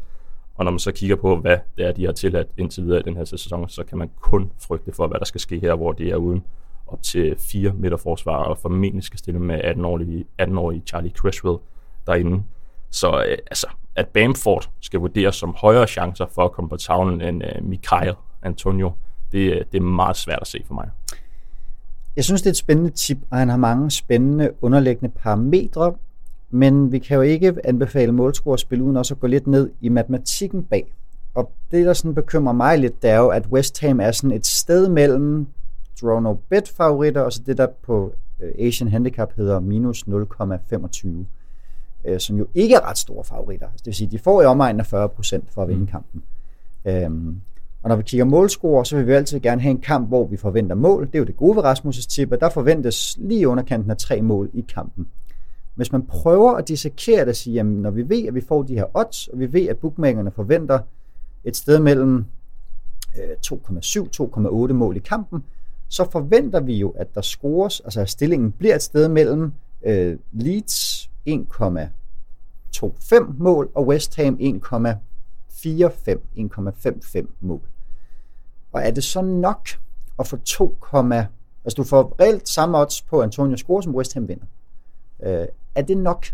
[0.55, 3.03] Og når man så kigger på, hvad det er, de har tilladt indtil videre i
[3.03, 5.91] den her sæson, så kan man kun frygte for, hvad der skal ske her, hvor
[5.91, 6.43] det er uden
[6.93, 11.57] op til fire midterforsvarer, og formentlig skal stille med 18-årige 18 Charlie Creswell
[12.07, 12.43] derinde.
[12.91, 17.21] Så øh, altså, at Bamford skal vurderes som højere chancer for at komme på tavlen
[17.21, 18.91] end øh, Mikael Antonio,
[19.31, 20.89] det, øh, det er meget svært at se for mig.
[22.15, 25.93] Jeg synes, det er et spændende tip, og han har mange spændende underliggende parametre,
[26.49, 30.63] men vi kan jo ikke anbefale målscorespil uden også at gå lidt ned i matematikken
[30.63, 30.93] bag.
[31.33, 34.31] Og det, der sådan bekymrer mig lidt, det er jo, at West Ham er sådan
[34.31, 35.47] et sted mellem
[36.03, 41.07] draw no bet favoritter, og så det, der på øh, Asian Handicap hedder minus 0,25,
[42.05, 43.67] øh, som jo ikke er ret store favoritter.
[43.67, 45.87] Altså, det vil sige, de får i omegnen af 40% for at vinde mm.
[45.87, 46.23] kampen.
[46.85, 47.41] Øhm,
[47.83, 50.37] og når vi kigger målscore, så vil vi altid gerne have en kamp, hvor vi
[50.37, 51.05] forventer mål.
[51.05, 54.21] Det er jo det gode ved Rasmus' tip, at der forventes lige underkanten af tre
[54.21, 55.07] mål i kampen.
[55.75, 58.63] Hvis man prøver at dissekere det og sige, jamen når vi ved, at vi får
[58.63, 60.79] de her odds, og vi ved, at bookmakerne forventer
[61.43, 62.25] et sted mellem
[63.15, 65.43] 2,7-2,8 øh, mål i kampen,
[65.93, 69.53] så forventer vi jo, at der scores, altså at stillingen bliver et sted mellem
[69.87, 74.97] uh, Leeds 1,25 mål og West Ham 1,45
[75.57, 77.61] 1,55 mål.
[78.71, 79.69] Og er det så nok
[80.19, 84.27] at få 2, altså du får reelt samme odds på Antonio score, som West Ham
[84.27, 84.45] vinder.
[85.23, 86.25] Øh, er det nok?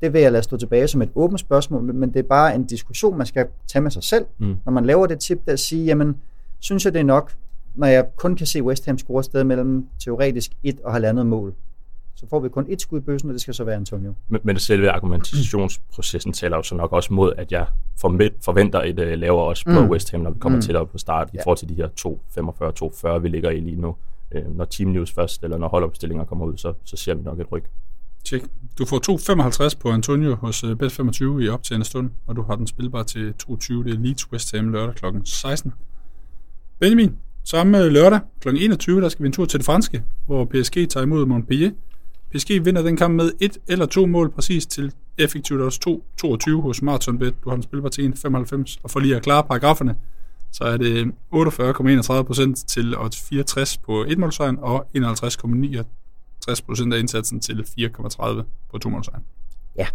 [0.00, 2.64] Det vil jeg lade stå tilbage som et åbent spørgsmål, men det er bare en
[2.64, 4.56] diskussion, man skal tage med sig selv, mm.
[4.64, 6.20] når man laver det tip, der at sige, jamen,
[6.58, 7.34] synes jeg det er nok?
[7.74, 11.54] Når jeg kun kan se West Ham score sted mellem teoretisk et og halvandet mål,
[12.16, 14.14] så får vi kun et skud i bøssen, og det skal så være Antonio.
[14.28, 17.66] Men, men selve argumentationsprocessen taler jo så nok også mod, at jeg
[18.00, 19.88] forventer et uh, lavere også på mm.
[19.90, 20.62] West Ham, når vi kommer mm.
[20.62, 21.38] tættere på start, ja.
[21.38, 21.88] i forhold til de her
[23.16, 23.96] 2.45-2.40, vi ligger i lige nu.
[24.34, 27.40] Uh, når Team News først, eller når holdopstillinger kommer ud, så, så ser vi nok
[27.40, 27.64] et ryg.
[28.24, 28.44] Check.
[28.78, 32.66] Du får 2,55 på Antonio hos uh, Bet25 i optagende stund, og du har den
[32.66, 33.72] spilbar til 2,20.
[33.72, 35.04] Det er Leeds West Ham lørdag kl.
[35.24, 35.72] 16.
[36.80, 38.48] Benjamin, samme lørdag kl.
[38.48, 41.70] 21, der skal vi en tur til det franske, hvor PSG tager imod Montpellier.
[42.34, 46.82] PSG vinder den kamp med et eller to mål præcis til effektivt også 2-22 hos
[46.82, 47.34] Marathonbet.
[47.44, 49.94] Du har den spilbar til 1,95, og for lige at klare paragraferne,
[50.52, 57.66] så er det 48,31% til odds 64 på et målsejren og 51,69% af indsatsen til
[57.80, 59.24] 4,30 på to målsejren.
[59.76, 59.86] Ja.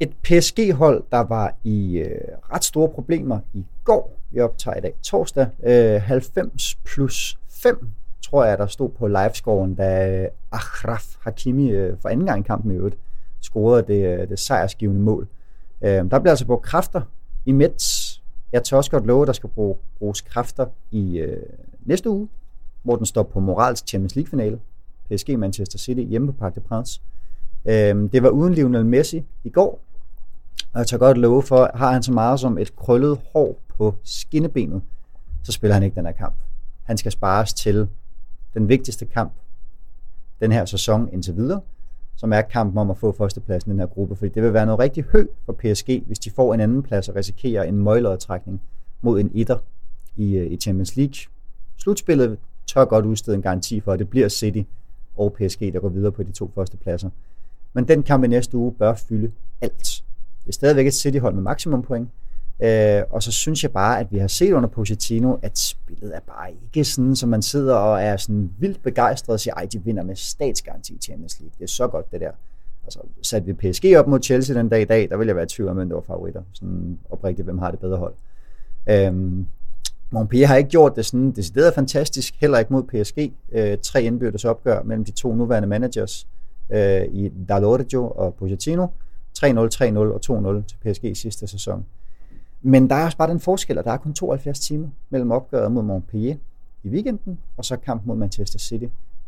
[0.00, 2.20] Et PSG-hold, der var i øh,
[2.52, 4.20] ret store problemer i går.
[4.36, 5.48] Vi optager i dag torsdag.
[5.66, 7.88] Øh, 90 plus 5
[8.22, 12.42] tror jeg, der stod på livescoren, da øh, Achraf Hakimi øh, for anden gang i
[12.42, 12.98] kampen i øvrigt
[13.40, 15.28] scorede det, øh, det sejrsgivende mål.
[15.82, 17.00] Øh, der bliver altså brugt kræfter
[17.46, 18.22] i Mets.
[18.52, 21.42] Jeg tør også godt love, at der skal bruge, bruges kræfter i øh,
[21.84, 22.28] næste uge,
[22.82, 24.60] hvor den står på Morals Champions League-finale.
[25.10, 27.02] PSG Manchester City hjemme på Parc des Princes.
[27.64, 29.80] Øh, det var uden Lionel Messi i går,
[30.76, 33.94] og jeg tør godt love for, har han så meget som et krøllet hår på
[34.04, 34.82] skinnebenet,
[35.42, 36.34] så spiller han ikke den her kamp.
[36.82, 37.88] Han skal spares til
[38.54, 39.32] den vigtigste kamp
[40.40, 41.60] den her sæson indtil videre,
[42.16, 44.66] som er kampen om at få førstepladsen i den her gruppe, fordi det vil være
[44.66, 48.62] noget rigtig hø for PSG, hvis de får en anden plads og risikerer en møglodtrækning
[49.02, 49.58] mod en etter
[50.16, 51.14] i, øh, i Champions League.
[51.76, 54.62] Slutspillet tør godt udstede en garanti for, at det bliver City
[55.16, 57.10] og PSG, der går videre på de to første pladser.
[57.72, 60.05] Men den kamp i næste uge bør fylde alt.
[60.46, 62.08] Det er stadigvæk et City-hold med maksimum point,
[62.60, 66.20] Øh, og så synes jeg bare, at vi har set under Pochettino, at spillet er
[66.20, 69.84] bare ikke sådan, som man sidder og er sådan vildt begejstret og siger, ej, de
[69.84, 71.52] vinder med statsgaranti i Champions League.
[71.58, 72.30] Det er så godt, det der.
[72.84, 75.44] Altså, satte vi PSG op mod Chelsea den dag i dag, der ville jeg være
[75.44, 76.42] i tvivl om, hvem det var favoritter.
[76.52, 78.14] Sådan oprigtigt, hvem har det bedre hold.
[78.86, 79.46] Øhm,
[80.10, 83.32] Montpellier har ikke gjort det sådan decideret fantastisk, heller ikke mod PSG.
[83.52, 86.26] Øh, tre indbyrdes opgør mellem de to nuværende managers
[86.70, 88.86] øh, i Dalorjo og Pochettino.
[89.36, 89.42] 3-0,
[89.74, 90.20] 3-0 og
[90.60, 91.86] 2-0 til PSG sidste sæson.
[92.62, 95.72] Men der er også bare den forskel, at der er kun 72 timer mellem opgøret
[95.72, 96.36] mod Montpellier
[96.84, 98.86] i weekenden, og så kampen mod Manchester City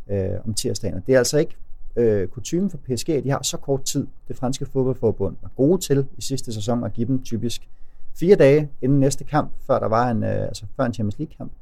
[0.08, 1.02] øh, om tirsdagen.
[1.06, 1.56] det er altså ikke
[1.96, 4.06] øh, kutumen for PSG, at de har så kort tid.
[4.28, 7.68] Det franske fodboldforbund var gode til i sidste sæson at give dem typisk
[8.14, 11.34] fire dage inden næste kamp, før der var en, øh, altså før en Champions League
[11.36, 11.52] kamp.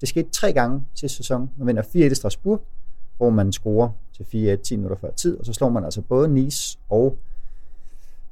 [0.00, 1.50] Det skete tre gange sidste sæson.
[1.56, 2.62] Man vinder 4-1 i Strasbourg,
[3.16, 6.28] hvor man scorer til 4-1 10 minutter før tid, og så slår man altså både
[6.28, 7.18] Nice og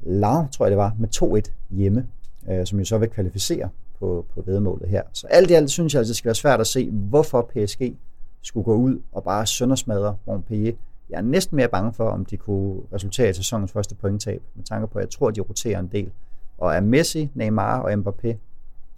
[0.03, 1.09] La, tror jeg det var, med
[1.49, 2.07] 2-1 hjemme
[2.51, 5.03] øh, som jo så vil kvalificere på, på vedmålet her.
[5.13, 7.97] Så alt i alt synes jeg, at det skal være svært at se, hvorfor PSG
[8.43, 10.73] skulle gå ud og bare søndersmadre Montpellier.
[11.11, 14.65] Jeg er næsten mere bange for, om de kunne resultere i sæsonens første pointtab, med
[14.65, 16.11] tanke på, at jeg tror, at de roterer en del.
[16.59, 18.39] Og er Messi, Neymar og Mbappé, jeg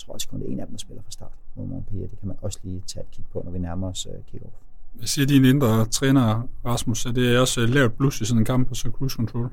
[0.06, 2.08] tror også kun det er en af dem, der spiller fra start mod Montpellier.
[2.08, 4.64] Det kan man også lige tage et kig på, når vi nærmer os uh, kick-off.
[4.92, 7.06] Hvad siger din indre træner, Rasmus?
[7.06, 9.50] Er det også øh, lavt blus i sådan en kamp, og så cruise control?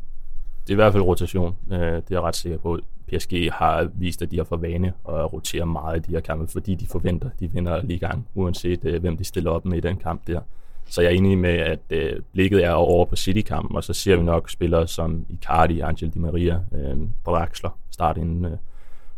[0.63, 1.55] Det er i hvert fald rotation.
[1.71, 2.79] Øh, det er jeg ret sikker på.
[3.07, 6.47] PSG har vist, at de har for vane at rotere meget i de her kampe,
[6.51, 9.81] fordi de forventer, at de vinder ligaen, uanset øh, hvem de stiller op med i
[9.81, 10.39] den kamp der.
[10.85, 14.15] Så jeg er enig med, at øh, blikket er over på City-kampen, og så ser
[14.15, 18.45] vi nok spillere som Icardi, Angel Di Maria, øh, Draxler starte inden.
[18.45, 18.57] Øh.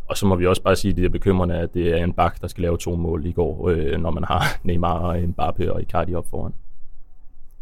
[0.06, 2.14] Og så må vi også bare sige, at det er bekymrende, at det er en
[2.14, 5.70] bak, der skal lave to mål i går, øh, når man har Neymar og Mbappé
[5.70, 6.54] og Icardi op foran.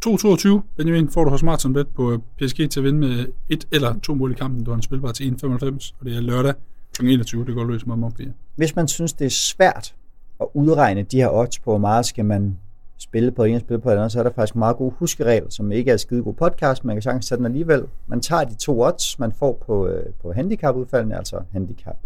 [0.05, 3.67] 2-22, Benjamin, får du hos Martin Bet på øh, PSG til at vinde med et
[3.71, 4.63] eller to mål i kampen.
[4.63, 6.53] Du har en spilbar til 1,95, og det er lørdag
[6.93, 7.05] kl.
[7.05, 7.45] 21.
[7.45, 8.33] Det går løs mod Montpellier.
[8.55, 9.95] Hvis man synes, det er svært
[10.39, 12.57] at udregne de her odds på, hvor meget skal man
[12.97, 15.49] spille på en og spille på et andet, så er der faktisk meget gode huskeregler,
[15.49, 17.87] som ikke er skide god podcast, man kan sagtens sætte den alligevel.
[18.07, 21.97] Man tager de to odds, man får på, øh, på handicapudfaldene, altså handicap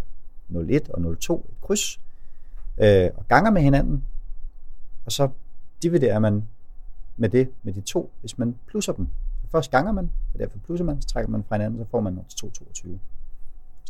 [0.70, 2.00] 01 og 02, et kryds,
[2.78, 4.04] øh, og ganger med hinanden,
[5.06, 5.30] og så
[5.84, 6.44] dividerer man
[7.18, 9.08] med det, med de to, hvis man plusser dem.
[9.42, 12.02] Så først ganger man, og derfor plusser man, så trækker man fra hinanden, så får
[12.02, 12.74] man 2,22.
[12.74, 13.00] Sådan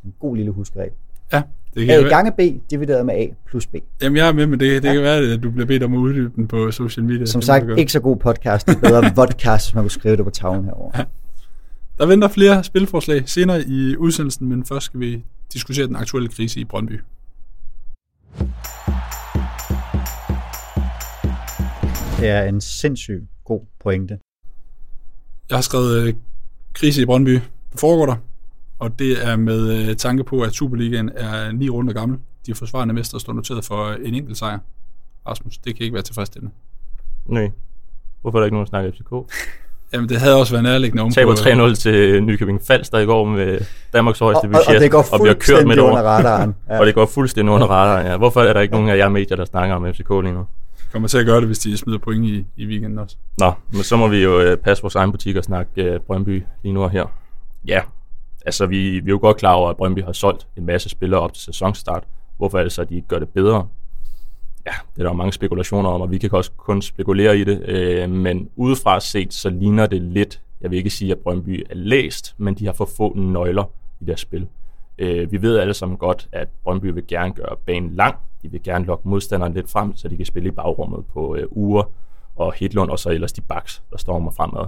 [0.04, 0.92] en god lille huskeregel.
[1.34, 1.42] Ja,
[1.74, 3.76] det kan A gange B divideret med A plus B.
[4.02, 4.84] Jamen jeg er med med det.
[4.84, 4.94] Det ja.
[4.94, 7.26] kan være, at du bliver bedt om at uddybe den på social media.
[7.26, 8.68] Som sagt, ikke så god podcast.
[8.68, 10.92] Det er bedre vodcast, hvis man kunne skrive det på tavlen herovre.
[10.98, 11.04] Ja.
[11.98, 16.60] Der venter flere spilforslag senere i udsendelsen, men først skal vi diskutere den aktuelle krise
[16.60, 17.02] i Brøndby.
[22.20, 24.18] Det er en sindssygt god pointe.
[25.50, 26.14] Jeg har skrevet øh,
[26.74, 27.30] krise i Brøndby.
[27.70, 28.16] Hvad foregår der?
[28.80, 32.18] Og det er med øh, tanke på, at Superligaen er ni runder gammel.
[32.46, 34.60] De forsvarende mestre står noteret for en enkelt sejr.
[35.28, 35.58] Rasmus.
[35.58, 36.54] Det kan ikke være tilfredsstillende.
[37.26, 37.52] Nej.
[38.22, 39.34] Hvorfor er der ikke nogen, der snakker FCK?
[39.94, 43.60] Jamen, det havde også været nærliggende om Taber 3-0 til Nykøbing Falster i går med
[43.94, 44.76] Danmarks højeste Og, og, budget.
[44.76, 45.98] og det går og vi har kørt med det over.
[46.02, 46.56] radaren.
[46.70, 46.80] Ja.
[46.80, 48.08] Og det går fuldstændig under radaren.
[48.08, 48.18] Ja.
[48.18, 50.46] Hvorfor er der ikke nogen af jer medier, der snakker om FCK lige nu?
[50.96, 53.18] Kommer til at gøre det, hvis de smider point i, i weekenden også.
[53.40, 56.44] Nå, men så må vi jo øh, passe vores egen butik og snakke øh, Brøndby
[56.64, 57.06] lige nu og her.
[57.68, 57.82] Ja,
[58.46, 61.20] altså vi, vi er jo godt klar over, at Brøndby har solgt en masse spillere
[61.22, 62.04] op til sæsonstart.
[62.38, 63.68] Hvorfor er det så, at de ikke gør det bedre?
[64.66, 67.44] Ja, det er der jo mange spekulationer om, og vi kan også kun spekulere i
[67.44, 67.70] det.
[67.70, 71.76] Øh, men udefra set, så ligner det lidt, jeg vil ikke sige, at Brøndby er
[71.76, 73.64] læst, men de har for få nøgler
[74.00, 74.48] i deres spil.
[74.98, 78.16] Øh, vi ved alle sammen godt, at Brøndby vil gerne gøre banen lang.
[78.46, 81.48] De vil gerne lokke modstanderen lidt frem, så de kan spille i bagrummet på øh,
[81.52, 81.84] uger
[82.36, 84.66] og Hedlund, og så ellers de backs, der stormer fremad.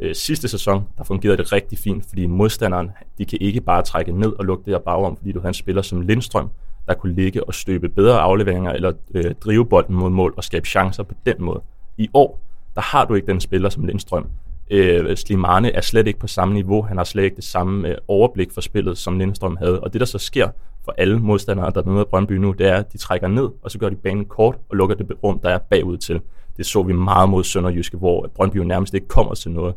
[0.00, 4.12] Øh, sidste sæson, der fungerede det rigtig fint, fordi modstanderen, de kan ikke bare trække
[4.12, 6.50] ned og lukke det her bagrum, fordi du har en spiller som Lindstrøm,
[6.86, 10.66] der kunne ligge og støbe bedre afleveringer, eller øh, drive bolden mod mål og skabe
[10.66, 11.60] chancer på den måde.
[11.98, 12.40] I år,
[12.74, 14.26] der har du ikke den spiller som Lindstrøm.
[14.70, 16.82] Øh, Slimane er slet ikke på samme niveau.
[16.82, 19.80] Han har slet ikke det samme øh, overblik for spillet, som Lindstrøm havde.
[19.80, 20.48] Og det, der så sker
[20.86, 23.78] for alle modstandere, der møder Brøndby nu, det er, at de trækker ned, og så
[23.78, 26.20] gør de banen kort og lukker det rum, der er bagud til.
[26.56, 29.74] Det så vi meget mod Sønderjyske, hvor Brøndby jo nærmest ikke kommer til noget.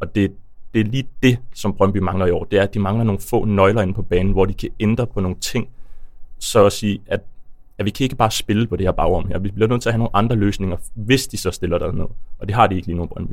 [0.00, 0.32] Og det,
[0.74, 2.44] det er lige det, som Brøndby mangler i år.
[2.44, 5.06] Det er, at de mangler nogle få nøgler inde på banen, hvor de kan ændre
[5.06, 5.68] på nogle ting,
[6.38, 7.20] så at sige, at,
[7.78, 9.38] at vi kan ikke bare spille på det her bagrum her.
[9.38, 12.06] Vi bliver nødt til at have nogle andre løsninger, hvis de så stiller der ned.
[12.38, 13.32] Og det har de ikke lige nu, Brøndby.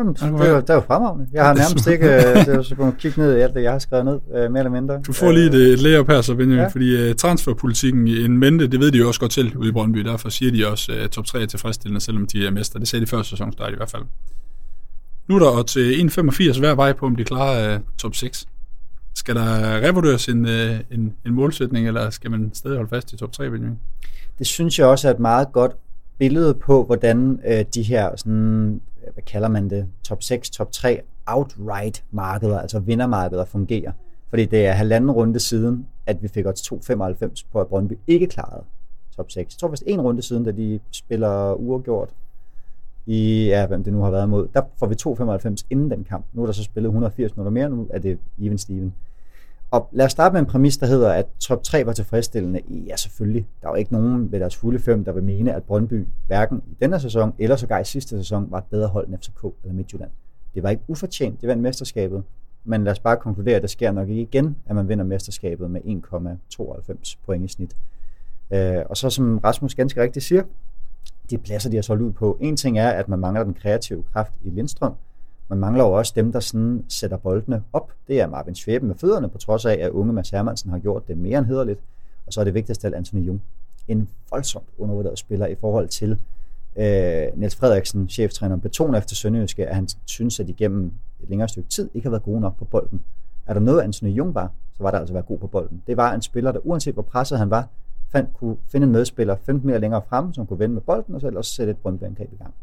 [0.00, 1.26] Jamen, det, er jo, det er jo fremragende.
[1.32, 3.72] Jeg har nærmest ikke øh, det er så kunne kigge ned i alt det, jeg
[3.72, 5.00] har skrevet ned, øh, mere eller mindre.
[5.06, 6.62] Du får lige et, et layup her, så Benjamin, Ja.
[6.62, 6.68] ja.
[6.68, 9.72] fordi uh, transferpolitikken i en mente, det ved de jo også godt til ude i
[9.72, 12.78] Brøndby, derfor siger de også, at uh, top 3 er tilfredsstillende, selvom de er mester.
[12.78, 14.02] Det sagde de før sæsonstart i hvert fald.
[15.28, 18.46] Nu er der og til 1,85 hver vej på, om de klarer uh, top 6.
[19.14, 20.50] Skal der revurderes en, uh,
[20.90, 23.78] en, en målsætning, eller skal man stadig holde fast i top 3, Benjamin?
[24.38, 25.72] Det synes jeg også er et meget godt
[26.18, 28.80] billede på, hvordan øh, de her, sådan,
[29.10, 33.92] Øh, hvad kalder man det, top 6, top 3 outright markeder, altså vindermarkeder, fungerer.
[34.28, 38.26] Fordi det er halvanden runde siden, at vi fik odds 2,95 på, at Brøndby ikke
[38.26, 38.64] klarede
[39.16, 39.54] top 6.
[39.54, 42.08] Jeg tror faktisk en runde siden, da de spiller uafgjort
[43.06, 44.94] i, ja, hvem det nu har været mod, der får vi
[45.58, 46.24] 2,95 inden den kamp.
[46.32, 48.94] Nu er der så spillet 180 minutter mere, nu er det even Steven.
[49.70, 52.60] Og lad os starte med en præmis, der hedder, at top 3 var tilfredsstillende.
[52.68, 53.46] Ja, selvfølgelig.
[53.62, 56.76] Der var ikke nogen ved deres fulde fem, der vil mene, at Brøndby hverken i
[56.80, 60.10] denne sæson, eller sågar i sidste sæson, var et bedre hold end FCK eller Midtjylland.
[60.54, 62.22] Det var ikke ufortjent, det vandt mesterskabet.
[62.64, 65.70] Men lad os bare konkludere, at det sker nok ikke igen, at man vinder mesterskabet
[65.70, 67.76] med 1,92 point i snit.
[68.50, 70.42] Øh, og så som Rasmus ganske rigtigt siger,
[71.30, 72.38] de pladser, de har solgt ud på.
[72.40, 74.94] En ting er, at man mangler den kreative kraft i Lindstrøm,
[75.50, 77.92] man mangler jo også dem, der sådan sætter boldene op.
[78.08, 81.08] Det er Marvin Schweben med fødderne, på trods af, at unge Mads Hermansen har gjort
[81.08, 81.80] det mere end hederligt.
[82.26, 83.42] Og så er det vigtigste af alt Anthony Jung.
[83.88, 86.10] En voldsomt undervurderet spiller i forhold til
[86.76, 91.68] øh, Niels Frederiksen, cheftræner, betoner efter Sønderjyske, at han synes, at igennem et længere stykke
[91.68, 93.02] tid ikke har været gode nok på bolden.
[93.46, 95.82] Er der noget, Anthony Jung var, så var der altså at være god på bolden.
[95.86, 97.68] Det var en spiller, der uanset hvor presset han var,
[98.12, 101.20] fandt, kunne finde en medspiller 15 meter længere frem, som kunne vende med bolden, og
[101.20, 102.54] så ellers sætte et brøndbeangreb i gang.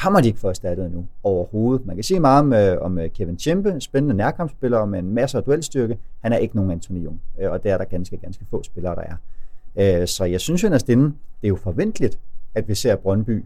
[0.00, 1.86] Ham har de ikke fået erstattet endnu overhovedet.
[1.86, 5.38] Man kan sige meget om, øh, om øh, Kevin Chimpe, spændende nærkampsspiller med en masse
[5.38, 5.98] af duelstyrke.
[6.20, 8.94] Han er ikke nogen Anthony Jung, øh, og det er der ganske, ganske få spillere,
[8.94, 9.16] der er.
[10.00, 12.18] Øh, så jeg synes jo næsten, det er jo forventeligt,
[12.54, 13.44] at vi ser Brøndby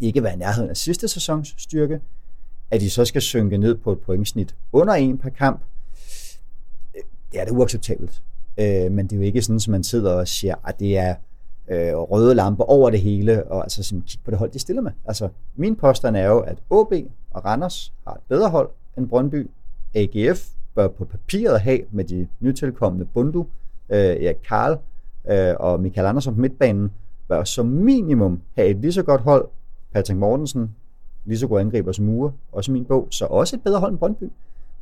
[0.00, 2.00] ikke være i nærheden af sidste sæsons styrke,
[2.70, 5.60] at de så skal synke ned på et pointsnit under en per kamp.
[6.96, 7.02] Øh,
[7.32, 8.22] det er det uacceptabelt.
[8.58, 11.14] Øh, men det er jo ikke sådan, at man sidder og siger, at det er
[11.70, 14.82] øh, røde lamper over det hele, og altså sådan, kigge på det hold, de stiller
[14.82, 14.92] med.
[15.04, 16.92] Altså, min påstand er jo, at OB
[17.30, 19.50] og Randers har et bedre hold end Brøndby.
[19.94, 23.46] AGF bør på papiret have med de nytilkommende Bundu,
[23.90, 24.78] øh, Erik Karl
[25.30, 26.92] øh, og Michael Andersen på midtbanen,
[27.28, 29.48] bør som minimum have et lige så godt hold.
[29.92, 30.74] Patrick Mortensen,
[31.24, 33.90] lige så god angriber som Mure, også i min bog, så også et bedre hold
[33.90, 34.24] end Brøndby.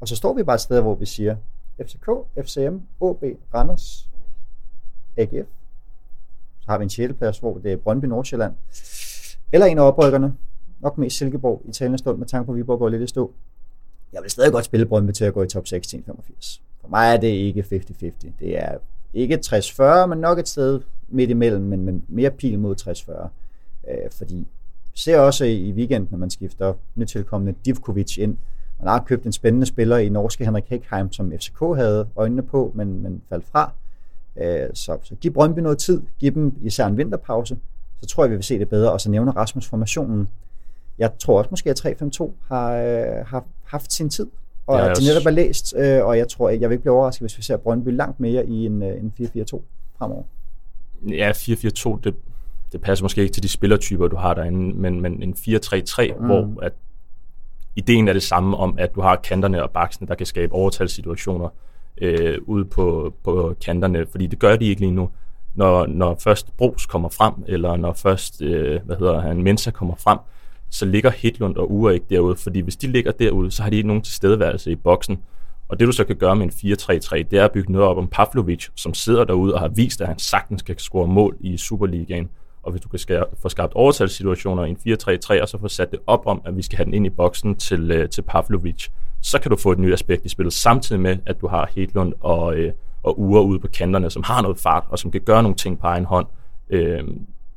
[0.01, 1.37] Og så står vi bare et sted, hvor vi siger,
[1.83, 2.11] FCK,
[2.45, 3.25] FCM, OB,
[3.55, 4.09] Randers,
[5.17, 5.49] AGF,
[6.69, 7.15] har vi en 6.
[7.15, 8.55] plads, hvor det er Brøndby Nordsjælland.
[9.53, 10.35] Eller en af oprykkerne.
[10.81, 13.33] Nok mest Silkeborg i talende stund, med tanke på, at Viborg går lidt i stå.
[14.13, 16.63] Jeg vil stadig godt spille Brøndby til at gå i top 6 til 85.
[16.81, 18.31] For mig er det ikke 50-50.
[18.41, 18.79] Det er
[19.15, 23.29] ikke 60-40, men nok et sted midt imellem, men med mere pil mod 60-40.
[23.91, 24.47] Øh, fordi
[24.95, 28.37] ser også i weekenden, når man skifter nytilkommende Divkovic ind.
[28.79, 32.73] Man har købt en spændende spiller i norske Henrik Hekheim, som FCK havde øjnene på,
[32.75, 33.73] men, men faldt fra.
[34.41, 37.57] Øh, så, så giv Brøndby noget tid, giv dem især en vinterpause,
[38.01, 38.93] så tror jeg, vi vil se det bedre.
[38.93, 40.29] Og så nævner Rasmus formationen.
[40.99, 44.27] Jeg tror også måske, at 3-5-2 har, øh, har haft sin tid,
[44.67, 46.95] og er at de netop er læst, øh, og jeg tror, jeg vil ikke blive
[46.95, 49.61] overrasket, hvis vi ser Brøndby langt mere i en, en 4-4-2
[49.99, 50.23] fremover.
[51.09, 52.15] Ja, 4-4-2, det,
[52.73, 56.27] det passer måske ikke til de spillertyper, du har derinde, men, men en 4-3-3, mm.
[56.27, 56.73] hvor at
[57.77, 61.49] ideen er det samme om, at du har kanterne og baksene, der kan skabe overtalssituationer
[62.01, 65.11] øh, ude på, på kanterne, fordi det gør de ikke lige nu.
[65.55, 69.95] Når, når først Bros kommer frem, eller når først, øh, hvad hedder han, Mensa kommer
[69.97, 70.19] frem,
[70.71, 73.77] så ligger Hitlund og Ure ikke derude, fordi hvis de ligger derude, så har de
[73.77, 75.19] ikke nogen tilstedeværelse i boksen.
[75.69, 77.97] Og det du så kan gøre med en 4-3-3, det er at bygge noget op
[77.97, 81.57] om Pavlovic, som sidder derude og har vist, at han sagtens kan score mål i
[81.57, 82.29] Superligaen.
[82.63, 85.91] Og hvis du kan skære, få skabt overtalssituationer i en 4-3-3, og så få sat
[85.91, 88.89] det op om, at vi skal have den ind i boksen til, øh, til Pavlovic,
[89.23, 92.13] så kan du få et nyt aspekt i spillet, samtidig med, at du har Hedlund
[92.21, 95.43] og, øh, og Ure ude på kanterne, som har noget fart, og som kan gøre
[95.43, 96.27] nogle ting på egen hånd.
[96.71, 97.05] Øh,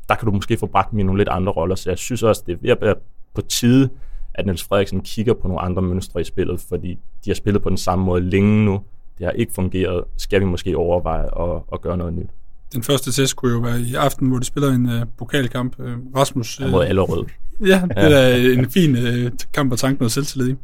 [0.10, 2.24] der kan du måske få bragt dem i nogle lidt andre roller, så jeg synes
[2.24, 2.96] også, det er ved at være
[3.36, 3.90] på tide,
[4.34, 7.70] at Niels Frederiksen kigger på nogle andre mønstre i spillet, fordi de har spillet på
[7.70, 8.82] den samme måde længe nu.
[9.18, 10.04] Det har ikke fungeret.
[10.18, 12.30] Skal vi måske overveje at, at gøre noget nyt?
[12.74, 15.80] Den første test kunne jo være i aften, hvor de spiller en uh, pokalkamp.
[15.80, 16.62] Uh, Rasmus...
[16.62, 17.26] Uh, mod Allerød.
[17.62, 18.50] Ja, det ja.
[18.50, 20.56] er en fin uh, kamp at tanke noget selvtillid i.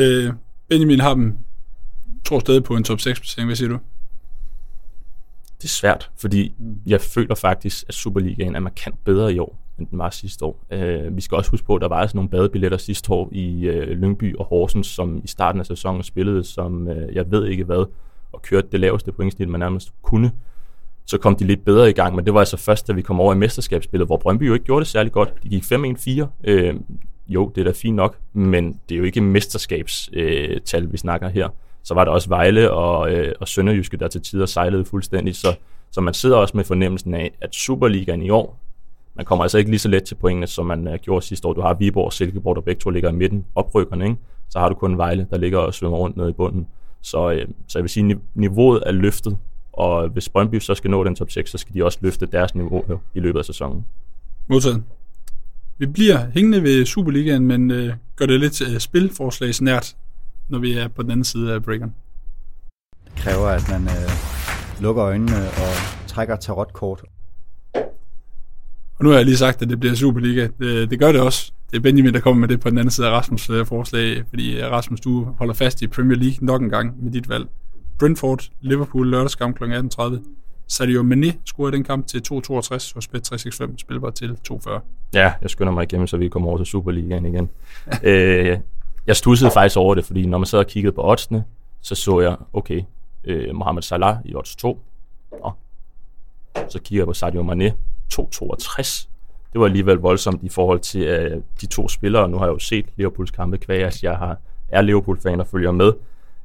[0.00, 0.34] Uh,
[0.68, 1.38] Benjamin har dem,
[2.24, 3.48] tror stadig på en top 6 placering.
[3.48, 3.78] Hvad siger du?
[5.58, 6.54] Det er svært, fordi
[6.86, 10.64] jeg føler faktisk, at Superligaen er markant bedre i år, end den var sidste år.
[10.74, 13.68] Uh, vi skal også huske på, at der var altså nogle badebilletter sidste år i
[13.68, 17.64] uh, Lyngby og Horsens, som i starten af sæsonen spillede som, uh, jeg ved ikke
[17.64, 17.86] hvad,
[18.32, 20.32] og kørte det laveste pointsnit, man nærmest kunne
[21.06, 23.20] så kom de lidt bedre i gang, men det var altså først, da vi kom
[23.20, 25.34] over i mesterskabsspillet, hvor Brøndby jo ikke gjorde det særlig godt.
[25.42, 26.26] De gik 5-1-4.
[26.44, 26.74] Øh,
[27.28, 31.28] jo, det er da fint nok, men det er jo ikke mesterskabstal, øh, vi snakker
[31.28, 31.48] her.
[31.82, 35.56] Så var der også Vejle og, øh, og Sønderjyske, der til tider sejlede fuldstændig, så,
[35.90, 38.60] så man sidder også med fornemmelsen af, at Superligaen i år,
[39.14, 41.52] man kommer altså ikke lige så let til pointene, som man øh, gjorde sidste år.
[41.52, 44.16] Du har Viborg og Silkeborg, der begge to ligger i midten, oprykkerne, ikke?
[44.48, 46.66] Så har du kun Vejle, der ligger og svømmer rundt nede i bunden.
[47.00, 49.38] Så, øh, så jeg vil sige, niveauet er løftet,
[49.72, 52.54] og hvis Brøndby så skal nå den top 6, så skal de også løfte deres
[52.54, 53.84] niveau jo, i løbet af sæsonen.
[54.48, 54.82] Modtaget.
[55.78, 59.96] Vi bliver hængende ved Superligaen, men øh, gør det lidt øh, spilforslagsnært,
[60.48, 61.94] når vi er på den anden side af breakeren.
[63.04, 64.10] Det kræver, at man øh,
[64.82, 65.72] lukker øjnene og
[66.06, 67.04] trækker tarotkort.
[68.98, 70.48] Og nu har jeg lige sagt, at det bliver Superliga.
[70.58, 71.52] Det, det gør det også.
[71.70, 74.24] Det er Benjamin, der kommer med det på den anden side af Rasmus' øh, forslag,
[74.28, 77.46] fordi øh, Rasmus, du holder fast i Premier League nok en gang med dit valg.
[77.98, 79.64] Brentford, Liverpool lørdagskamp kl.
[79.64, 80.43] 18.30.
[80.66, 84.80] Sadio Mane scorede den kamp til 2.62 hos Bet365, spilbar til 2.40.
[85.14, 87.50] Ja, jeg skynder mig igennem, så vi kommer over til Superligaen igen.
[88.02, 88.58] øh,
[89.06, 91.44] jeg stussede faktisk over det, fordi når man sad og kiggede på oddsene,
[91.80, 92.82] så så jeg, okay,
[93.24, 94.80] øh, Mohamed Salah i odds 2.
[95.30, 95.56] Og
[96.68, 97.74] så kigger jeg på Sadio Mane,
[98.14, 99.08] 2.62.
[99.52, 102.28] Det var alligevel voldsomt i forhold til øh, de to spillere.
[102.28, 104.36] Nu har jeg jo set Liverpools kampe kvæg, at jeg har,
[104.68, 105.92] er Liverpool-fan og følger med.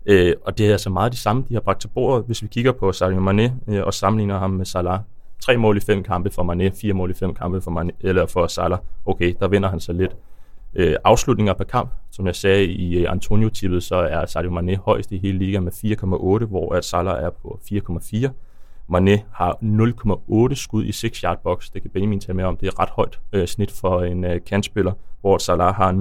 [0.06, 2.48] Øh, og det er altså meget de samme, de har bragt til bordet, hvis vi
[2.48, 5.00] kigger på Sadio Mane øh, og sammenligner ham med Salah.
[5.40, 8.26] Tre mål i fem kampe for Mane, fire mål i fem kampe for, Mane, eller
[8.26, 8.80] for Salah.
[9.06, 10.16] Okay, der vinder han så lidt.
[10.76, 15.12] Øh, afslutninger per kamp, som jeg sagde i øh, Antonio-tippet, så er Sadio Mane højst
[15.12, 15.72] i hele ligaen med
[16.42, 18.30] 4,8, hvor at Salah er på 4,4.
[18.90, 19.58] Mane har
[20.50, 21.72] 0,8 skud i 6 yard box.
[21.74, 22.58] Det kan Benjamin tage med om.
[22.58, 25.92] Det er ret højt øh, snit for en øh, kantspiller, hvor Salah har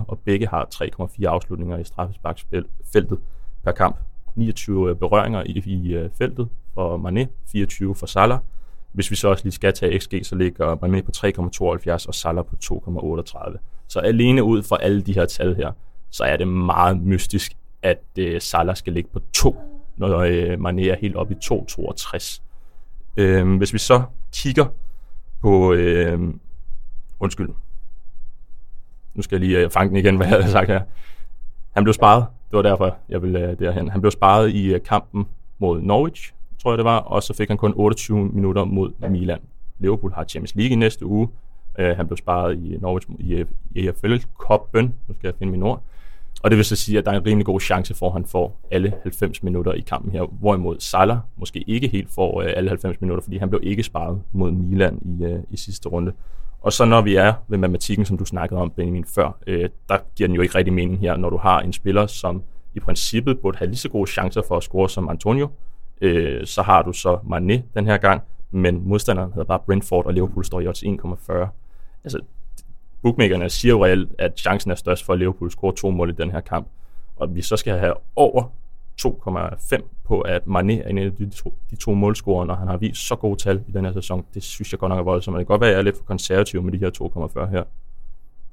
[0.00, 3.18] 0,4, og begge har 3,4 afslutninger i straffesparksfeltet
[3.64, 3.96] per kamp.
[4.34, 8.38] 29 øh, berøringer i, i øh, feltet for Mane, 24 for Salah.
[8.92, 12.44] Hvis vi så også lige skal tage XG, så ligger Mane på 3,72 og Salah
[12.44, 13.58] på 2,38.
[13.88, 15.72] Så alene ud fra alle de her tal her,
[16.10, 19.56] så er det meget mystisk, at øh, Salah skal ligge på 2,
[19.98, 22.42] når øh, Mané er helt oppe i 2,62.
[23.16, 24.66] Øh, hvis vi så kigger
[25.40, 25.72] på...
[25.72, 26.20] Øh,
[27.20, 27.48] undskyld.
[29.14, 30.80] Nu skal jeg lige øh, fange den igen, hvad jeg havde sagt her.
[31.74, 33.90] Han blev sparet det var derfor, jeg ville øh, derhen.
[33.90, 35.26] Han blev sparet i øh, kampen
[35.58, 36.32] mod Norwich,
[36.62, 39.38] tror jeg det var, og så fik han kun 28 minutter mod Milan.
[39.78, 41.28] Liverpool har Champions League i næste uge.
[41.78, 45.62] Øh, han blev sparet i Norwich i, i EFL Cupen, nu skal jeg finde min
[45.62, 45.82] ord.
[46.42, 48.24] Og det vil så sige, at der er en rimelig god chance for, at han
[48.24, 50.22] får alle 90 minutter i kampen her.
[50.22, 54.22] Hvorimod Salah måske ikke helt får øh, alle 90 minutter, fordi han blev ikke sparet
[54.32, 56.12] mod Milan i, øh, i sidste runde.
[56.60, 59.98] Og så når vi er ved matematikken, som du snakkede om, Benjamin, før, øh, der
[60.16, 62.42] giver den jo ikke rigtig mening her, når du har en spiller, som
[62.74, 65.48] i princippet burde have lige så gode chancer for at score som Antonio.
[66.00, 70.14] Øh, så har du så Mané den her gang, men modstanderen hedder bare Brentford, og
[70.14, 71.32] Liverpool står i odds 1,40.
[72.04, 72.20] Altså,
[73.02, 76.12] bookmakerne siger jo reelt, at chancen er størst for, at Liverpool scorer to mål i
[76.12, 76.68] den her kamp.
[77.16, 78.42] Og vi så skal have over
[79.00, 82.76] 2,5 på, at Mané er en af de to, de to målscorer, når han har
[82.76, 84.24] vist så gode tal i den her sæson.
[84.34, 85.38] Det synes jeg godt nok er voldsomt.
[85.38, 86.90] Det kan godt være, at jeg er lidt for konservativ med de her
[87.46, 87.64] 2,40 her.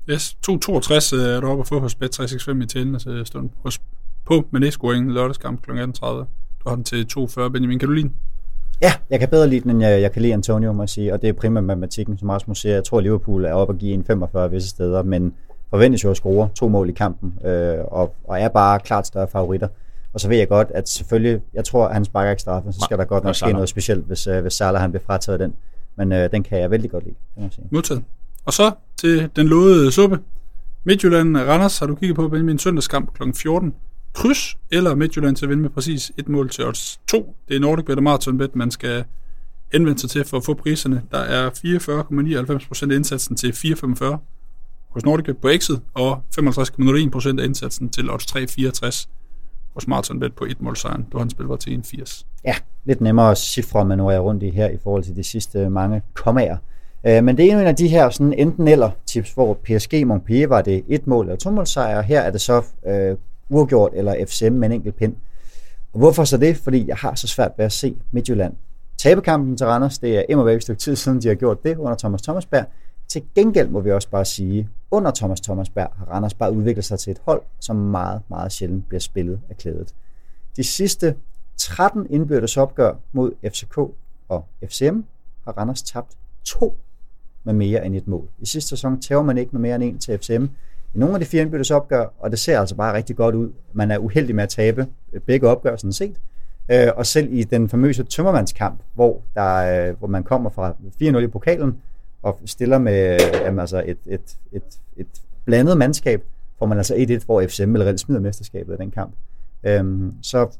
[0.09, 3.81] Yes, 2,62 øh, er du oppe at få hos Bet365 i tælende stund hos,
[4.25, 5.71] på Mané-scoringen lørdagskamp kl.
[5.71, 6.05] 18.30.
[6.05, 7.47] Du har den til 2,40.
[7.49, 8.11] Benjamin, kan du lide
[8.81, 11.13] Ja, jeg kan bedre lide den, end jeg, jeg kan lide Antonio, må jeg sige.
[11.13, 12.73] Og det er primært matematikken, som Rasmus siger.
[12.73, 15.33] Jeg tror, Liverpool er oppe at give en 45 visse steder, men
[15.69, 19.27] forventes jo at score to mål i kampen, øh, og, og er bare klart større
[19.27, 19.67] favoritter.
[20.13, 22.79] Og så ved jeg godt, at selvfølgelig, jeg tror, at han sparker ikke straffe, så
[22.83, 25.53] skal der godt nok ske noget specielt, hvis, øh, hvis Salah han bliver frataget den.
[25.95, 27.67] Men øh, den kan jeg vældig godt lide, kan man sige.
[27.71, 28.03] Modtaget.
[28.45, 30.19] Og så til den lovede suppe.
[30.83, 33.23] Midtjylland Randers har du kigget på Benjamin søndagskamp kl.
[33.35, 33.73] 14.
[34.15, 37.35] Kryds eller Midtjylland til at vinde med præcis et mål til odds 2.
[37.47, 39.03] Det er Nordic Bet og Marathon Bet, man skal
[39.73, 41.01] henvende sig til for at få priserne.
[41.11, 44.17] Der er 44,99% af indsatsen til 4,45
[44.89, 49.07] hos Nordic Bet på X'et, og 55,01% af indsatsen til odds 3,64
[49.73, 51.05] hos Marathon Bet på et mål sejren.
[51.11, 52.25] Du har en spilbar til 1,80.
[52.45, 52.55] Ja,
[52.85, 55.69] lidt nemmere at cifre, man nu er rundt i her i forhold til de sidste
[55.69, 56.57] mange kommaer.
[57.07, 60.47] Øh, men det er en af de her sådan enten eller tips, hvor PSG Montpellier
[60.47, 63.17] var det et mål eller to mål sejr, her er det så øh,
[63.49, 65.15] uafgjort eller FCM med en enkelt pind.
[65.93, 66.57] Og hvorfor så det?
[66.57, 68.53] Fordi jeg har så svært ved at se Midtjylland
[68.97, 69.97] tabe kampen til Randers.
[69.97, 72.65] Det er imod et stykke tid siden, de har gjort det under Thomas Thomasberg.
[73.07, 76.99] Til gengæld må vi også bare sige, under Thomas Thomasberg har Randers bare udviklet sig
[76.99, 79.95] til et hold, som meget, meget sjældent bliver spillet af klædet.
[80.55, 81.15] De sidste
[81.57, 83.77] 13 indbyrdes opgør mod FCK
[84.29, 84.99] og FCM
[85.43, 86.77] har Randers tabt to
[87.43, 88.29] med mere end et mål.
[88.39, 90.45] I sidste sæson tæver man ikke med mere end en til FCM.
[90.95, 93.51] I nogle af de fire indbyrdes opgør, og det ser altså bare rigtig godt ud.
[93.73, 96.15] Man er uheldig med at tabe øh, begge opgør sådan set.
[96.71, 101.17] Øh, og selv i den famøse tømmermandskamp, hvor, der, øh, hvor man kommer fra 4-0
[101.17, 101.77] i pokalen,
[102.23, 105.07] og stiller med øh, jamen, altså et, et, et, et
[105.45, 106.23] blandet mandskab,
[106.59, 109.13] får man altså 1-1, hvor FCM eller smider mesterskabet i den kamp.
[109.63, 110.57] Øhm, så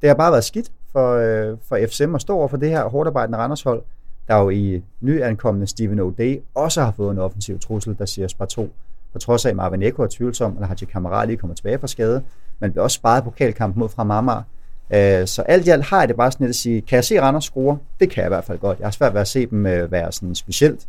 [0.00, 2.84] det har bare været skidt for, øh, for FCM at stå over for det her
[2.84, 3.82] hårdt arbejdende Randershold,
[4.28, 8.44] der jo i nyankommende Steven O'Day også har fået en offensiv trussel, der siger spar
[8.44, 8.70] 2,
[9.12, 11.86] på trods af, at Marvin Eko er tvivlsom, eller Haji Kamara lige kommer tilbage fra
[11.86, 12.22] skade,
[12.60, 14.44] men bliver også sparet pokalkamp mod fra Marmar.
[14.90, 17.04] Øh, så alt i alt har jeg det bare sådan lidt at sige, kan jeg
[17.04, 17.78] se Randers score?
[18.00, 18.78] Det kan jeg i hvert fald godt.
[18.78, 20.86] Jeg har svært ved at se dem øh, være sådan specielt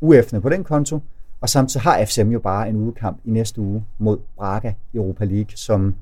[0.00, 1.00] uæffende på den konto.
[1.40, 5.24] Og samtidig har FCM jo bare en ugekamp i næste uge mod Braga i Europa
[5.24, 5.94] League, som,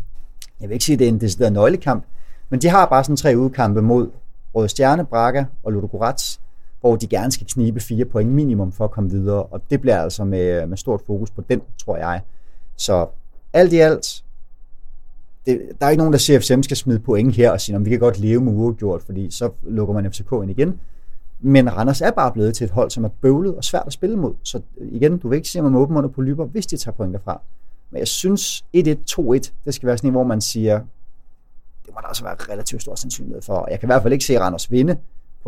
[0.60, 2.04] jeg vil ikke sige, det er en decideret nøglekamp,
[2.50, 4.10] men de har bare sådan tre ugekampe mod
[4.54, 6.40] Røde Stjerne, Braga og Ludogorets,
[6.88, 10.02] hvor de gerne skal knibe fire point minimum for at komme videre, og det bliver
[10.02, 12.20] altså med, med stort fokus på den, tror jeg.
[12.76, 13.06] Så
[13.52, 14.24] alt i alt,
[15.46, 17.76] det, der er ikke nogen, der siger, at FCM skal smide point her og sige,
[17.76, 20.80] at vi kan godt leve med uafgjort, fordi så lukker man FCK ind igen.
[21.40, 24.16] Men Randers er bare blevet til et hold, som er bøvlet og svært at spille
[24.16, 24.34] mod.
[24.42, 26.94] Så igen, du vil ikke se man med åben under på lyber, hvis de tager
[26.94, 27.40] point derfra.
[27.90, 28.78] Men jeg synes, 1-1,
[29.10, 30.80] 2-1, det skal være sådan en, hvor man siger,
[31.86, 33.68] det må der også være relativt stor sandsynlighed for.
[33.70, 34.96] Jeg kan i hvert fald ikke se Randers vinde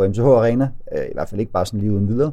[0.01, 0.69] på MCH Arena.
[0.95, 2.33] Øh, I hvert fald ikke bare sådan lige uden videre.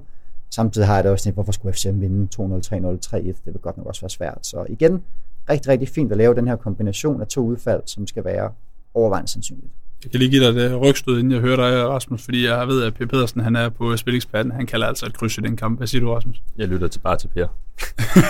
[0.50, 3.18] Samtidig har jeg det også sådan, hvorfor skulle FCM vinde 2-0, 3-0, 3-1?
[3.18, 4.38] Det vil godt nok også være svært.
[4.42, 5.04] Så igen,
[5.50, 8.52] rigtig, rigtig fint at lave den her kombination af to udfald, som skal være
[8.94, 9.72] overvejende sandsynligt.
[10.04, 12.84] Jeg kan lige give dig det rygstød, inden jeg hører dig, Rasmus, fordi jeg ved,
[12.84, 14.52] at Per Pedersen han er på Spileksperten.
[14.52, 15.80] Han kalder altså et kryds i den kamp.
[15.80, 16.42] Hvad siger du, Rasmus?
[16.58, 17.48] Jeg lytter til bare til Per.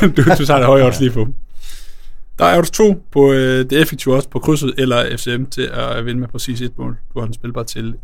[0.16, 1.28] du, du tager det høje odds lige på.
[2.40, 6.06] Der er odds to på øh, det effektive også på krydset, eller FCM til at
[6.06, 6.98] vinde med præcis et mål.
[7.14, 7.96] Du har den spilbar til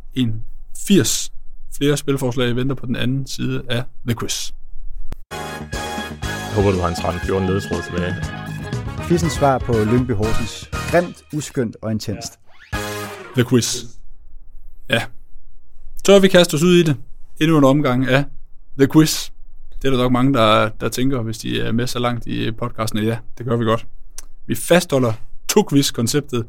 [0.78, 1.30] 1,80.
[1.78, 4.52] Flere spilforslag venter på den anden side af The Quiz.
[5.32, 8.16] Jeg håber, du har en 13-14 ledetråd tilbage.
[9.08, 10.70] Quizens svar på Lyngby Horsens.
[10.72, 12.40] Grimt, uskyndt og intenst.
[13.34, 13.84] The Quiz.
[14.90, 15.04] Ja.
[16.06, 16.96] Så har vi kastet os ud i det.
[17.42, 18.26] Endnu en omgang af
[18.78, 19.30] The Quiz.
[19.82, 22.52] Det er der nok mange, der, der tænker, hvis de er med så langt i
[22.52, 23.04] podcasten.
[23.04, 23.88] Ja, det gør vi godt.
[24.48, 25.14] Vi fastholder
[25.48, 26.46] to quiz-konceptet,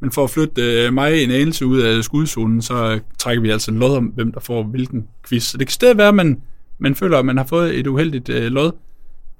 [0.00, 3.50] men for at flytte øh, mig en anelse ud af skudzonen, så øh, trækker vi
[3.50, 5.42] altså lod om, hvem der får hvilken quiz.
[5.42, 6.38] Så det kan stadig være, at man,
[6.78, 8.72] man føler, at man har fået et uheldigt øh, lod,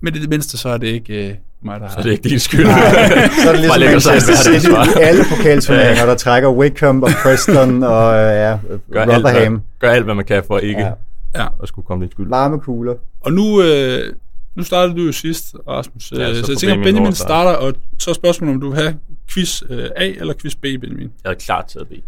[0.00, 1.34] men i det mindste, så er det ikke øh,
[1.64, 2.64] mig, der Så det er ikke din skyld.
[2.64, 2.80] Nej,
[3.42, 7.10] så er det ligesom sig Manchester det City i alle pokalturneringer, der trækker Wickham og
[7.22, 8.56] Preston og øh, ja,
[8.92, 9.52] Gør alt, Rotherham.
[9.52, 10.86] hvad, gør alt, hvad man kan for ikke
[11.34, 11.46] Ja.
[11.62, 12.28] at skulle komme din skyld.
[12.28, 12.94] Varme kugler.
[13.20, 14.12] Og nu, øh,
[14.54, 16.12] nu startede du jo sidst, Rasmus.
[16.12, 18.78] Ja, så så, så jeg tænker, Benjamin starter, og så er spørgsmålet, om du vil
[18.78, 18.98] have
[19.30, 21.12] quiz øh, A eller quiz B, Benjamin.
[21.24, 22.00] Jeg er klar til at bede.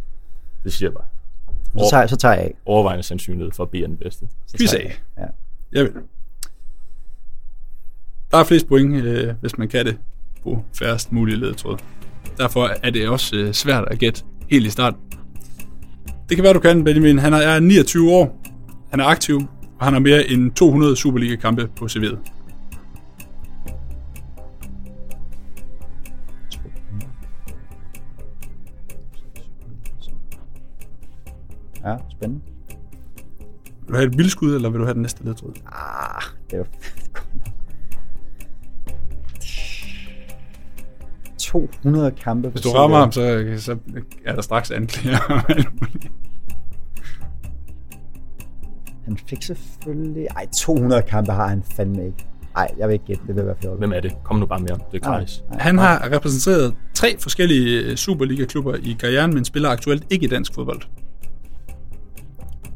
[0.64, 1.05] Det siger jeg bare.
[1.84, 2.55] Så tager, så tager jeg af.
[2.66, 4.26] Overvejende sandsynlighed for at bede er den bedste.
[4.47, 4.78] Så Quiz A.
[4.78, 5.24] jeg- Ja.
[5.72, 5.93] Jeg vil.
[8.30, 9.99] Der er flest point, øh, hvis man kan det,
[10.43, 11.78] på færrest mulige ledetråd.
[12.38, 15.01] Derfor er det også øh, svært at gætte helt i starten.
[16.28, 17.18] Det kan være, du kan, Benjamin.
[17.18, 18.40] Han er 29 år.
[18.90, 19.40] Han er aktiv,
[19.82, 22.18] og han har mere end 200 Superliga-kampe på CV'et.
[31.84, 32.42] Ja, spændende.
[33.80, 35.52] Vil du have et vildskud, eller vil du have den næste ledetråd?
[35.66, 36.64] Ah, det er jo...
[41.38, 43.76] 200 kampe på Hvis du rammer ham, så, så
[44.24, 45.42] er der straks anklager.
[49.05, 50.26] Han fik selvfølgelig...
[50.36, 52.26] Ej, 200 kampe har han fandme ikke.
[52.57, 53.78] Ej, jeg vil ikke gætte, det vil være fjollet.
[53.80, 54.16] Hvem er det?
[54.24, 54.78] Kom nu bare mere.
[54.92, 55.44] Det er Nej, gratis.
[55.50, 55.84] nej, Han nej.
[55.84, 60.80] har repræsenteret tre forskellige øh, Superliga-klubber i karrieren, men spiller aktuelt ikke i dansk fodbold.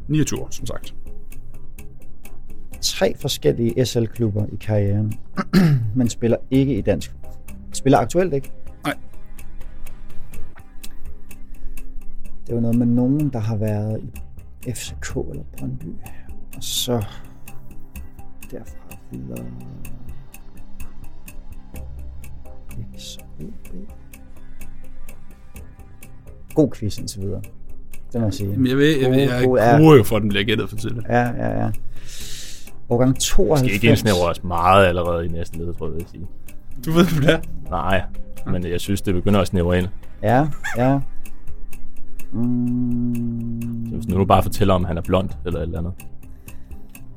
[0.09, 0.95] 29 år, som sagt.
[2.81, 5.14] tre forskellige SL-klubber i karrieren,
[5.97, 7.12] men spiller ikke i dansk.
[7.72, 8.53] Spiller aktuelt ikke?
[8.85, 8.95] Nej.
[12.47, 14.18] Det var noget med nogen, der har været i
[14.75, 15.87] FCK eller Brøndby.
[16.57, 17.05] Og så
[18.51, 19.45] derfra videre...
[22.99, 23.43] XOB.
[26.55, 27.43] God quiz indtil videre.
[28.12, 28.57] Det må jeg sige.
[28.57, 29.77] Men jeg ved, jeg, ved, jeg God- god- ja.
[29.79, 31.07] gruer jo for, at den bliver gættet for tidligt.
[31.09, 31.71] Ja, ja, ja.
[32.89, 33.61] Årgang 92.
[33.61, 36.27] Skal ikke indsnævre os meget allerede i næste led, tror jeg, vil sige.
[36.87, 37.41] Du ved, hvad det er.
[37.71, 38.03] Nej,
[38.47, 39.89] men jeg synes, det begynder at snævre ind.
[40.23, 40.47] Ja,
[40.77, 40.99] ja.
[42.33, 45.93] Mm, hvis nu du bare fortæller, om han er blond eller et eller andet.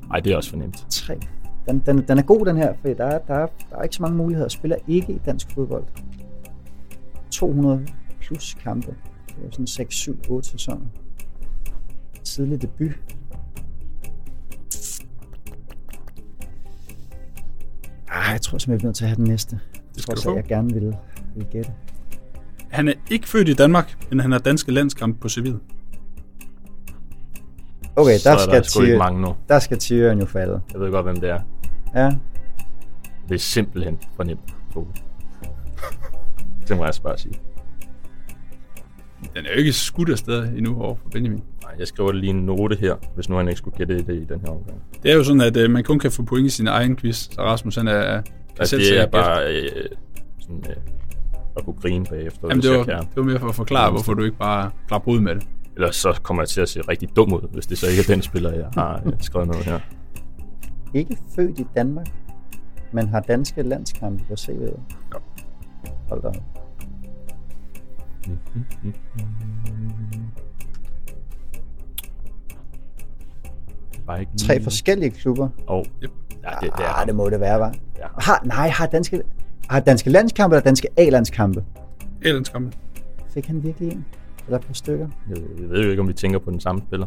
[0.08, 0.86] Nej, det er også for nemt.
[0.90, 1.20] tre.
[1.68, 3.96] Den, den, den er god, den her, for der er, der, er, der er ikke
[3.96, 4.48] så mange muligheder.
[4.48, 5.84] Spiller ikke i dansk fodbold.
[7.30, 7.86] 200
[8.20, 8.94] plus kampe.
[9.28, 10.86] Det er sådan 6, 7, 8 sæsoner.
[12.24, 12.90] Tidlig debut.
[18.08, 19.60] Ah, jeg tror simpelthen, jeg bliver nødt til at have den næste.
[19.94, 20.36] Det skal Trods du få.
[20.36, 20.96] jeg gerne vil,
[21.34, 21.72] vil gætte.
[22.70, 25.60] Han er ikke født i Danmark, men han har danske landskamp på civilet.
[27.96, 29.36] Okay, så der er skal, der Tyre, mange nu.
[29.48, 30.60] der skal Tyren jo falde.
[30.72, 31.40] Jeg ved godt, hvem det er.
[31.94, 32.10] Ja,
[33.28, 34.40] Det er simpelthen for nemt.
[36.68, 37.34] Det må jeg altså bare sige.
[39.36, 41.42] Den er jo ikke skudt afsted endnu over for Benjamin.
[41.62, 44.24] Nej, jeg skriver lige en note her, hvis nu han ikke skulle gætte det i
[44.24, 44.82] den her omgang.
[45.02, 47.16] Det er jo sådan, at øh, man kun kan få point i sin egen quiz,
[47.16, 48.22] så Rasmus han er...
[48.22, 49.88] Kan Altså, selv det er bare øh,
[50.40, 50.76] sådan, øh,
[51.60, 54.22] at kunne grine bagefter, Jamen, det var, det var mere for at forklare, hvorfor du
[54.22, 55.48] ikke bare klapper ud med det.
[55.76, 58.14] Ellers så kommer jeg til at se rigtig dum ud, hvis det så ikke er
[58.14, 59.78] den spiller, jeg har øh, skrevet noget her.
[60.94, 62.06] ikke født i Danmark,
[62.92, 64.80] men har danske landskampe på CV'et.
[65.14, 65.18] Ja.
[66.08, 66.36] Hold da op.
[74.06, 75.48] Bare ikke Tre lige- forskellige klubber.
[75.66, 76.10] Og, Yep.
[76.44, 77.74] ja, det, det er ah, det må det være, var.
[77.98, 78.06] Ja.
[78.18, 79.22] Har, nej, har danske,
[79.68, 81.64] har danske landskampe eller danske A-landskampe?
[82.22, 82.76] Elenskampe.
[83.34, 84.04] Fik han virkelig en?
[84.46, 85.08] Eller et par stykker?
[85.28, 87.06] Jeg, jeg ved jo ikke, om vi tænker på den samme spiller.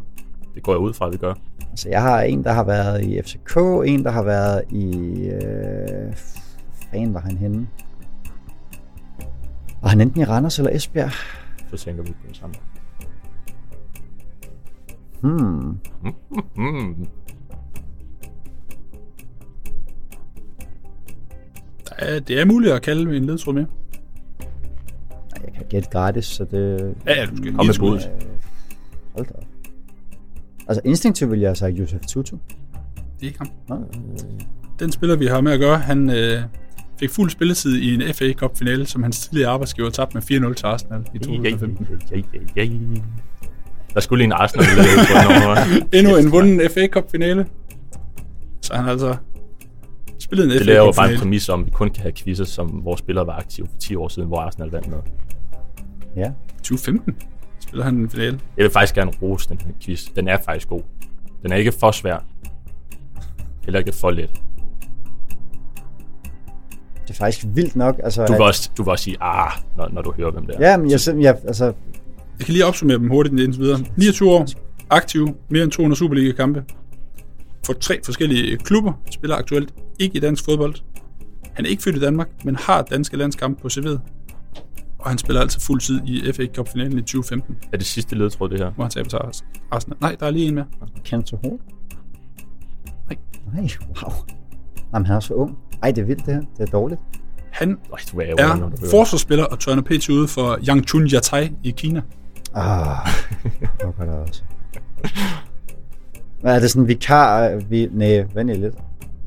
[0.56, 1.34] Det går jeg ud fra, at vi gør.
[1.70, 5.18] Altså, jeg har en, der har været i FCK, en, der har været i...
[5.28, 6.14] Øh,
[6.92, 7.68] fan var han henne?
[9.82, 11.12] Var han enten i Randers eller Esbjerg?
[11.72, 12.56] Så tænker vi på den samme.
[15.22, 15.78] Hmm.
[16.56, 17.08] Mm.
[17.43, 17.43] Der
[21.98, 23.66] er, det er muligt at kalde med en ledtråd mere.
[25.32, 26.96] Nej, jeg kan gætte gratis, så det...
[27.06, 27.94] Ja, ja, du skal Kom med.
[27.94, 28.00] Øh,
[29.16, 29.34] hold da.
[30.68, 32.38] Altså, instinktivt vil jeg have sagt Josef Tutu.
[32.96, 33.50] Det er ikke ham.
[33.70, 33.86] Nå,
[34.80, 36.42] Den spiller, vi har med at gøre, han øh,
[37.00, 40.54] fik fuld spilletid i en FA Cup finale, som hans tidligere arbejdsgiver tabte med 4-0
[40.54, 41.88] til Arsenal i 2015.
[42.12, 42.70] Ja, ja, ja, ja.
[43.94, 45.88] Der skulle lige en Arsenal på.
[45.98, 47.46] Endnu en vunden FA Cup finale.
[48.62, 49.16] Så han har altså
[50.36, 52.46] spillet en Det laver jo bare en præmis om, at vi kun kan have quizzer,
[52.46, 55.06] som vores spillere var aktive for 10 år siden, hvor Arsenal vandt noget.
[56.16, 56.32] ja.
[56.58, 57.16] 2015
[57.60, 58.40] spiller han en finale.
[58.58, 60.04] Jeg vil faktisk gerne rose den her quiz.
[60.16, 60.82] Den er faktisk god.
[61.44, 62.26] Den er ikke for svær.
[63.66, 64.30] Heller ikke for let.
[67.04, 68.00] Det er faktisk vildt nok.
[68.04, 70.56] Altså, Du vil også, du vil også sige, ah, når, når du hører, hvem det
[70.56, 70.70] er.
[70.72, 71.66] Ja, men jeg, jeg, altså,
[72.40, 73.80] Jeg kan lige opsummere dem hurtigt indtil videre.
[73.98, 74.46] 29 år,
[74.90, 76.64] aktiv, mere end 200 Superliga-kampe.
[77.66, 80.76] For tre forskellige klubber, spiller aktuelt ikke i dansk fodbold.
[81.54, 84.00] Han er ikke født i Danmark, men har danske landskampe på CV'et.
[85.00, 88.50] Og han spiller altså fuld tid i FA Cup-finalen i 2015, Er det sidste ledtråd,
[88.50, 88.70] det her?
[88.72, 89.98] hvor han taber til Ars- Arsenal.
[90.02, 90.66] Nej, der er lige en mere.
[91.04, 91.60] Kenneth Tohol?
[93.10, 93.18] Nej.
[93.54, 94.14] Nej, wow.
[94.94, 95.58] Jamen, han er så ung.
[95.84, 96.42] Ej, det er vildt det her.
[96.42, 97.02] Det er dårligt.
[97.52, 98.72] Han Øj, du er, er hører.
[98.92, 100.10] forsvarsspiller og tørner pt.
[100.10, 102.02] ude for Yangchun Yatai i Kina.
[102.56, 102.98] Ah,
[103.84, 104.44] hvor kan der også.
[106.42, 107.56] Hvad er det sådan vikar?
[107.70, 108.76] Vi, nej, vent lidt.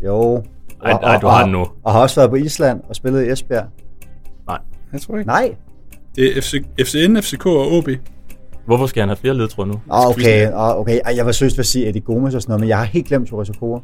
[0.04, 0.44] Jo.
[0.82, 1.66] Ej, ej, du har den nu.
[1.82, 3.66] Og har også været på Island og spillet i Esbjerg.
[4.46, 4.58] Nej.
[4.92, 5.26] Jeg tror ikke.
[5.26, 5.56] Nej.
[6.16, 7.88] Det er FC, FCN, FCK og OB.
[8.66, 9.80] Hvorfor skal han have flere ledtråde nu?
[9.90, 11.00] Ah, okay, ah, okay.
[11.04, 12.84] Ej, jeg var søst ved at sige Eddie Gomes og sådan noget, men jeg har
[12.84, 13.80] helt glemt Torres Okora.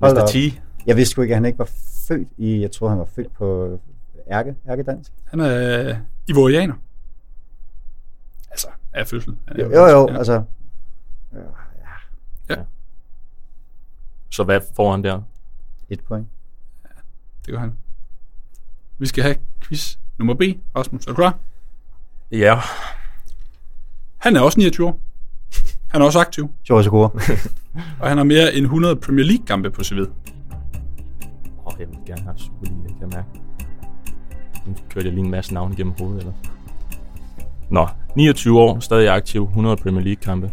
[0.00, 0.22] Hold da Mr.
[0.22, 0.28] op.
[0.28, 0.34] T.
[0.86, 1.70] Jeg vidste sgu ikke, at han ikke var
[2.08, 3.78] født i, jeg tror han var født på
[4.30, 5.12] Ærke, Ærkedansk.
[5.30, 5.96] Han er
[6.28, 6.74] ivorianer.
[8.50, 9.34] Altså, af fødsel.
[9.48, 10.18] Han er Jo, jo, jo ja.
[10.18, 10.42] altså.
[14.30, 15.20] Så hvad får han der?
[15.92, 16.28] Et point.
[17.46, 17.72] Det gør han.
[18.98, 20.42] Vi skal have quiz nummer B.
[20.76, 21.38] Rasmus, er du klar?
[22.30, 22.60] Ja,
[24.18, 25.00] Han er også 29 år.
[25.88, 27.10] Han er også aktiv, Sjov score.
[28.00, 30.10] og han har mere end 100 Premier League-kampe på CV'et.
[31.58, 33.28] Åh, oh, jeg vil gerne have Superliga, kan jeg mærke.
[34.66, 36.32] Nu kørte jeg lige en masse navne igennem hovedet, eller?
[37.70, 40.52] Nå, 29 år, stadig aktiv, 100 Premier League-kampe.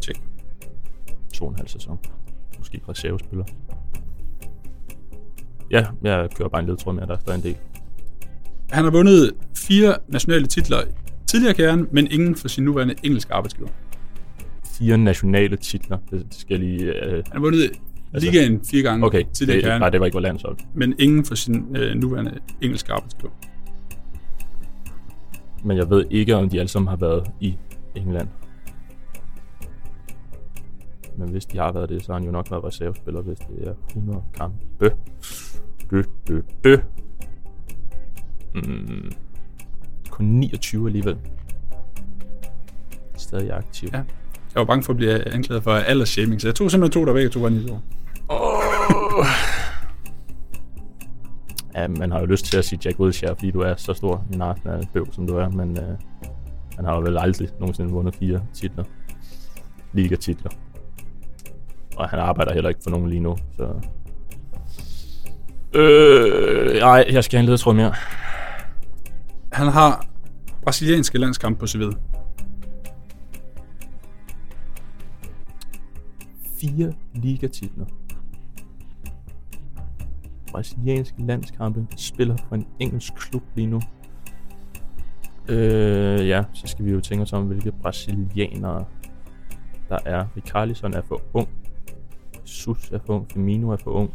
[0.00, 0.22] Tjek.
[1.34, 1.98] To og en halv sæson.
[2.58, 3.44] Måske reservespiller.
[5.72, 7.56] Ja, jeg kører bare en ledtråd med, at der er en del.
[8.70, 10.78] Han har vundet fire nationale titler
[11.26, 13.68] tidligere i karrieren, men ingen for sin nuværende engelske arbejdsgiver.
[14.78, 15.98] Fire nationale titler.
[16.10, 17.04] Det skal jeg lige...
[17.04, 17.70] Øh, Han har vundet
[18.14, 20.56] ligaen fire gange okay, tidligere det, karrieren, nej, det var ikke, hvor landshold.
[20.74, 23.32] men ingen for sin øh, nuværende engelske arbejdsgiver.
[25.64, 27.56] Men jeg ved ikke, om de alle sammen har været i
[27.94, 28.28] England.
[31.18, 33.68] Men hvis de har været det, så har han jo nok været reservespiller, hvis det
[33.68, 34.92] er 100 kampe.
[35.92, 36.76] Dø, dø, dø.
[38.54, 39.12] Mm.
[40.10, 41.18] Kun 29 alligevel.
[43.16, 43.88] Stadig aktiv.
[43.92, 43.96] Ja.
[43.96, 44.04] Jeg
[44.60, 47.28] var bange for at blive anklaget for aldersshaming, så jeg tog simpelthen to, der begge
[47.28, 47.82] to var 9 år.
[48.28, 49.26] Oh.
[51.74, 54.26] Ja, man har jo lyst til at sige Jack Wilshere, fordi du er så stor
[54.32, 55.98] en Arsenal bøv, som du er, men øh,
[56.76, 58.84] han har jo vel aldrig nogensinde vundet fire titler.
[59.92, 60.50] Liga-titler.
[61.96, 63.80] Og han arbejder heller ikke for nogen lige nu, så...
[65.74, 67.94] Øh, nej, jeg skal have en ledetråd mere.
[69.52, 70.06] Han har
[70.62, 71.96] brasilianske landskamp på CV'et.
[76.60, 77.86] Fire ligatitler.
[80.50, 81.86] Brasilianske landskampe.
[81.96, 83.80] Spiller for en engelsk klub lige nu.
[85.48, 88.84] Øh, ja, så skal vi jo tænke os om, hvilke brasilianere
[89.88, 90.26] der er.
[90.36, 91.48] Ricarlison er for ung.
[92.44, 93.30] Sus er for ung.
[93.32, 94.10] Firmino er for ung.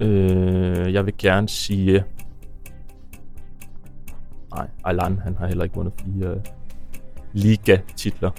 [0.00, 2.04] Øh, jeg vil gerne sige...
[4.54, 6.40] Nej, Alan, han har heller ikke vundet fire
[7.32, 8.30] liga-titler.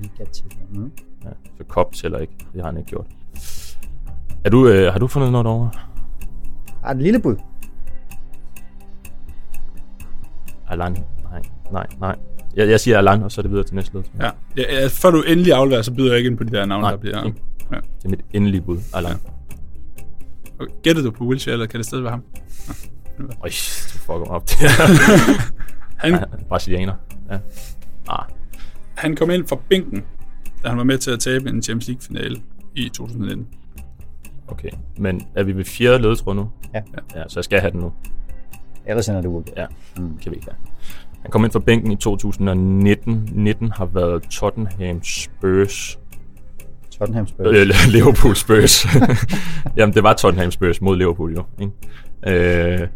[0.00, 0.66] Liga titler.
[0.70, 0.92] Mm.
[1.24, 2.32] Ja, så Kop tæller ikke.
[2.52, 3.06] Det har han ikke gjort.
[4.44, 5.68] Er du, øh, har du fundet noget over?
[6.84, 7.36] Har et lille bud.
[10.68, 10.96] Alan?
[11.30, 11.42] Nej,
[11.72, 12.16] nej, nej.
[12.56, 14.02] Jeg, jeg siger Alan, og så er det videre til næste led.
[14.20, 14.30] Ja.
[14.56, 16.82] ja, ja før du endelig afleverer, så byder jeg ikke ind på de der navne,
[16.82, 17.24] Nej, der bliver...
[17.24, 17.40] ikke.
[17.72, 17.76] Ja.
[17.76, 18.78] Det er mit endelige bud.
[18.94, 19.16] Alan.
[20.60, 20.72] Okay.
[20.82, 22.24] Gættede du på Wilshere, eller kan det stadig være ham?
[23.42, 23.48] Øj,
[23.92, 24.56] du fucker mig op det
[26.02, 26.24] Han, her.
[26.48, 26.94] Brasilianer.
[27.30, 27.38] Ja.
[28.08, 28.24] Ah,
[28.96, 30.04] han kom ind fra bænken,
[30.62, 32.42] da han var med til at tabe en Champions League-finale
[32.74, 33.46] i 2019.
[34.48, 34.70] okay.
[34.96, 36.50] Men er vi ved fjerde ledetråd nu?
[36.74, 36.82] Ja.
[37.14, 37.92] Ja, så jeg skal have den nu.
[38.86, 39.58] Ellers ender du uafgjort.
[39.58, 40.18] Ja, mm.
[40.18, 40.56] kan vi ikke have.
[41.22, 43.28] Han kom ind fra bænken i 2019.
[43.32, 45.98] 19 har været Tottenham Spurs.
[47.00, 47.46] Tottenham Spurs.
[47.56, 48.86] Øh, Liverpool Spurs.
[49.76, 51.44] Jamen, det var Tottenham Spurs mod Liverpool jo.
[51.60, 51.72] Ikke?
[52.82, 52.88] Øh,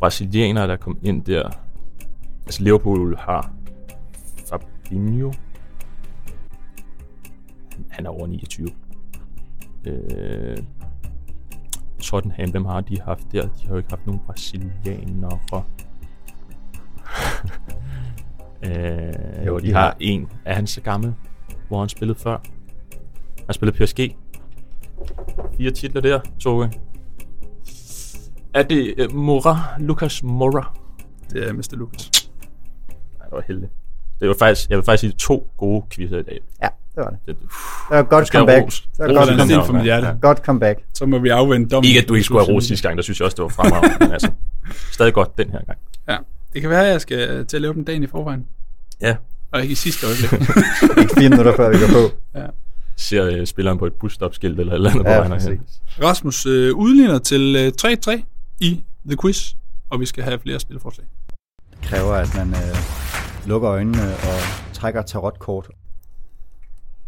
[0.00, 1.48] brasilianere, der kom ind der.
[2.46, 3.52] Altså, Liverpool har
[4.48, 5.32] Fabinho.
[7.90, 8.68] Han- er over 29.
[9.86, 10.56] Øh,
[12.00, 13.42] Tottenham, hvem har de haft der?
[13.42, 15.38] De har jo ikke haft nogen brasilianere.
[18.64, 19.96] øh, jo, de, de har har.
[20.00, 20.28] en.
[20.44, 21.14] Er han så gammel?
[21.68, 22.38] Hvor han spillet før?
[23.46, 24.16] Han spillede PSG.
[25.56, 26.72] Fire titler der, Toge.
[28.54, 29.58] Er det uh, Mora?
[29.78, 30.72] Lucas Mora?
[31.32, 31.76] Det er Mr.
[31.76, 32.10] Lucas.
[33.18, 33.72] Nej, det var heldigt.
[34.20, 36.40] Det var faktisk, jeg vil faktisk sige to gode quizzer i dag.
[36.62, 37.18] Ja, det var det.
[37.26, 38.64] Det, Det var godt comeback.
[38.64, 38.80] ros.
[38.96, 40.06] Det var Ros Godt, er for mit hjerte.
[40.06, 40.14] Ja.
[40.20, 40.78] godt comeback.
[40.94, 41.88] Så må vi afvente dommen.
[41.88, 43.48] Ikke at du ikke skulle have rost sidste gang, der synes jeg også, det var
[43.48, 43.96] fremragende.
[44.00, 44.30] men altså,
[44.92, 45.78] stadig godt den her gang.
[46.08, 46.16] Ja.
[46.52, 48.46] Det kan være, at jeg skal til at lave den dagen i forvejen.
[49.00, 49.16] Ja,
[49.52, 50.32] Og ikke i sidste øjeblik.
[51.02, 52.38] Ikke fire minutter før vi går på.
[53.00, 55.60] Ser uh, spilleren på et busstopskilt eller et eller andet, Ja, præcis.
[56.02, 57.72] Rasmus øh, udligner til øh,
[58.16, 58.22] 3-3
[58.60, 59.54] i The Quiz,
[59.90, 61.06] og vi skal have flere spilleforslag.
[61.82, 62.76] kræver, at man øh,
[63.46, 64.38] lukker øjnene og
[64.72, 65.68] trækker tarotkort.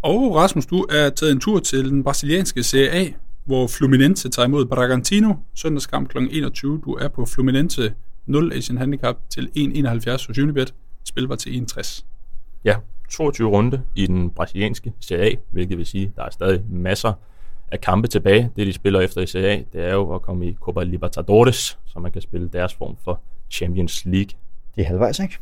[0.02, 3.06] Og Rasmus, du er taget en tur til den brasilianske Serie A,
[3.44, 5.34] hvor Fluminense tager imod Bragantino.
[5.54, 6.18] Søndagskamp kl.
[6.30, 6.80] 21.
[6.84, 7.94] Du er på Fluminense
[8.26, 10.74] 0 Asian Handicap til 1,71 hos Unibet.
[11.04, 12.06] Spil var til 61.
[12.64, 12.76] Ja,
[13.12, 17.12] 22 runde i den brasilianske Serie A, hvilket vil sige, at der er stadig masser
[17.72, 18.50] af kampe tilbage.
[18.56, 21.78] Det, de spiller efter i Serie A, det er jo at komme i Copa Libertadores,
[21.86, 24.30] så man kan spille deres form for Champions League.
[24.76, 25.38] Det er halvvejs, ikke?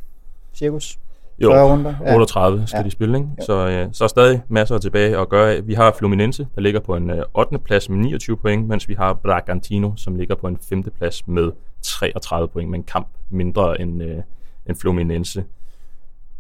[0.55, 0.99] Cirkus.
[1.43, 1.95] Jo, 40 runder.
[2.07, 2.15] Ja.
[2.15, 2.83] 38 skal Ja.
[2.85, 3.29] de spille, ikke?
[3.47, 5.65] Så, øh, så er stadig masser tilbage at gøre.
[5.65, 7.59] Vi har Fluminense, der ligger på en øh, 8.
[7.59, 10.83] plads med 29 point, mens vi har Bragantino, som ligger på en 5.
[10.83, 11.51] plads med
[11.83, 14.17] 33 point, med en kamp mindre end, øh,
[14.67, 15.45] end Fluminense.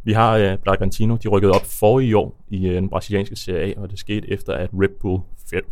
[0.04, 3.74] Vi har øh, Bragantino, de rykkede op for i år i øh, den brasilianske Serie
[3.76, 5.22] A, og det skete efter, at Red Bull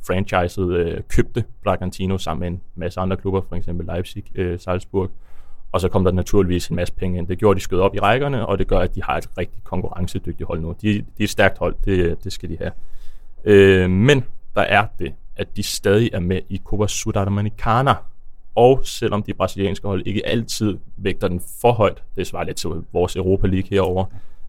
[0.06, 5.10] franchiset øh, købte Bragantino sammen med en masse andre klubber, for eksempel Leipzig, øh, Salzburg
[5.72, 7.28] og så kom der naturligvis en masse penge ind.
[7.28, 9.38] Det gjorde, at de skød op i rækkerne, og det gør, at de har et
[9.38, 10.74] rigtig konkurrencedygtigt hold nu.
[10.82, 12.72] De, de er et stærkt hold, det, øh, det skal de have.
[13.44, 14.24] Øh, men
[14.54, 17.94] der er det, at de stadig er med i Copa Sudamericana,
[18.58, 22.70] og selvom de brasilianske hold ikke altid vægter den for højt, det svarer lidt til
[22.92, 24.04] vores Europa League herover,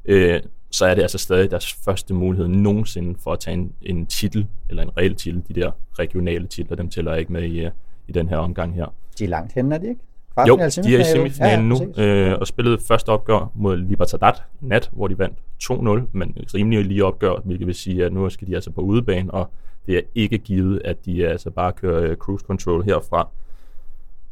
[0.06, 0.40] øh,
[0.72, 4.48] så er det altså stadig deres første mulighed nogensinde for at tage en, en titel,
[4.70, 5.44] eller en reel titel.
[5.48, 7.68] De der regionale titler, dem tæller jeg ikke med i,
[8.08, 8.86] i den her omgang her.
[9.20, 10.02] De er langt henne, er de ikke?
[10.48, 14.90] Jo, de er i semifinalen ja, nu, øh, og spillede første opgør mod Libertad nat,
[14.94, 18.56] hvor de vandt 2-0, men rimelig lige opgør, hvilket vil sige, at nu skal de
[18.56, 19.52] altså på udebane, og
[19.86, 23.30] det er ikke givet, at de altså bare kører cruise control herfra.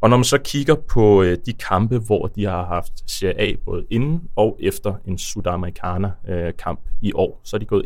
[0.00, 3.54] Og når man så kigger på øh, de kampe, hvor de har haft Serie A
[3.64, 7.84] både inden og efter en Sudamericana-kamp øh, i år, så er de gået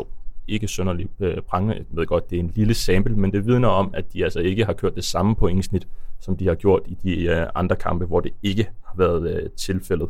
[0.00, 0.06] 1-3-2.
[0.48, 1.74] Ikke sønderlig øh, prangende.
[1.74, 4.40] Jeg ved godt, det er en lille sample, men det vidner om, at de altså
[4.40, 5.86] ikke har kørt det samme pointsnit,
[6.20, 9.50] som de har gjort i de øh, andre kampe, hvor det ikke har været øh,
[9.50, 10.08] tilfældet.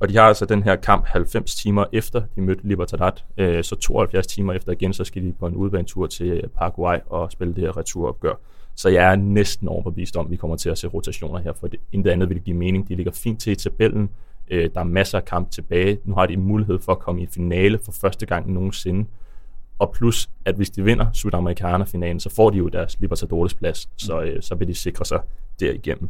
[0.00, 3.12] Og de har altså den her kamp 90 timer efter, de mødte Libertad.
[3.36, 6.98] Øh, så 72 timer efter igen, så skal de på en udbanetur til øh, Paraguay
[7.06, 8.34] og spille det her returopgør.
[8.76, 11.66] Så jeg er næsten overbevist om, at vi kommer til at se rotationer her, for
[11.66, 12.88] det, intet andet vil give mening.
[12.88, 14.10] De ligger fint til i tabellen.
[14.50, 15.98] Øh, der er masser af kamp tilbage.
[16.04, 19.06] Nu har de mulighed for at komme i finale for første gang nogensinde.
[19.78, 24.20] Og plus, at hvis de vinder Sudamericana-finalen, så får de jo deres Libertadores plads, så,
[24.20, 25.20] øh, så vil de sikre sig
[25.60, 26.08] derigennem.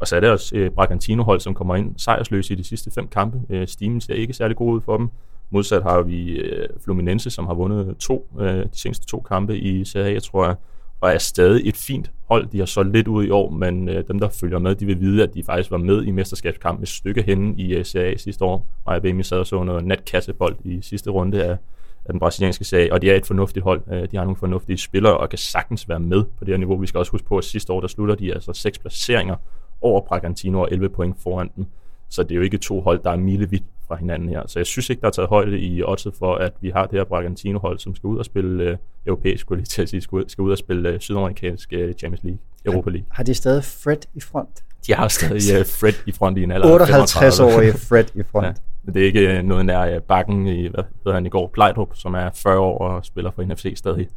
[0.00, 3.08] Og så er det også øh, Bragantino-hold, som kommer ind sejrsløse i de sidste fem
[3.08, 3.40] kampe.
[3.50, 5.08] Øh, Stimen ser ikke særlig god ud for dem.
[5.50, 9.84] Modsat har vi øh, Fluminense, som har vundet to, øh, de seneste to kampe i
[9.84, 10.54] Serie A, tror jeg
[11.02, 12.46] og er stadig et fint hold.
[12.46, 15.00] De har så lidt ud i år, men øh, dem, der følger med, de vil
[15.00, 18.16] vide, at de faktisk var med i mesterskabskamp et stykke henne i uh, Serie A
[18.16, 18.66] sidste år.
[18.84, 21.56] Og Bemi sad og så noget natkassebold i sidste runde af,
[22.04, 23.82] af den brasilianske serie, og de er et fornuftigt hold.
[23.92, 26.76] Øh, de har nogle fornuftige spillere og kan sagtens være med på det her niveau.
[26.76, 29.36] Vi skal også huske på, at sidste år, der slutter de altså seks placeringer
[29.80, 31.66] over Bragantino og 11 point foran dem.
[32.08, 34.42] Så det er jo ikke to hold, der er milevidt fra hinanden her.
[34.46, 36.98] Så jeg synes ikke, der er taget højde i oddset for, at vi har det
[36.98, 38.76] her Bragantino-hold, som skal ud og spille øh,
[39.06, 42.24] europæisk, skulle til at sige, skal ud, skal ud og spille øh, sydamerikansk øh, Champions
[42.24, 43.06] League, Europa League.
[43.10, 44.62] Har, har de stadig Fred i front?
[44.86, 48.46] De har stadig uh, Fred i front i en alder 58-årige Fred i front.
[48.84, 48.86] Ja.
[48.86, 51.50] Men det er ikke øh, noget nær uh, bakken i, hvad hedder han i går,
[51.54, 54.08] Plejdrup, som er 40 år og spiller for NFC stadig.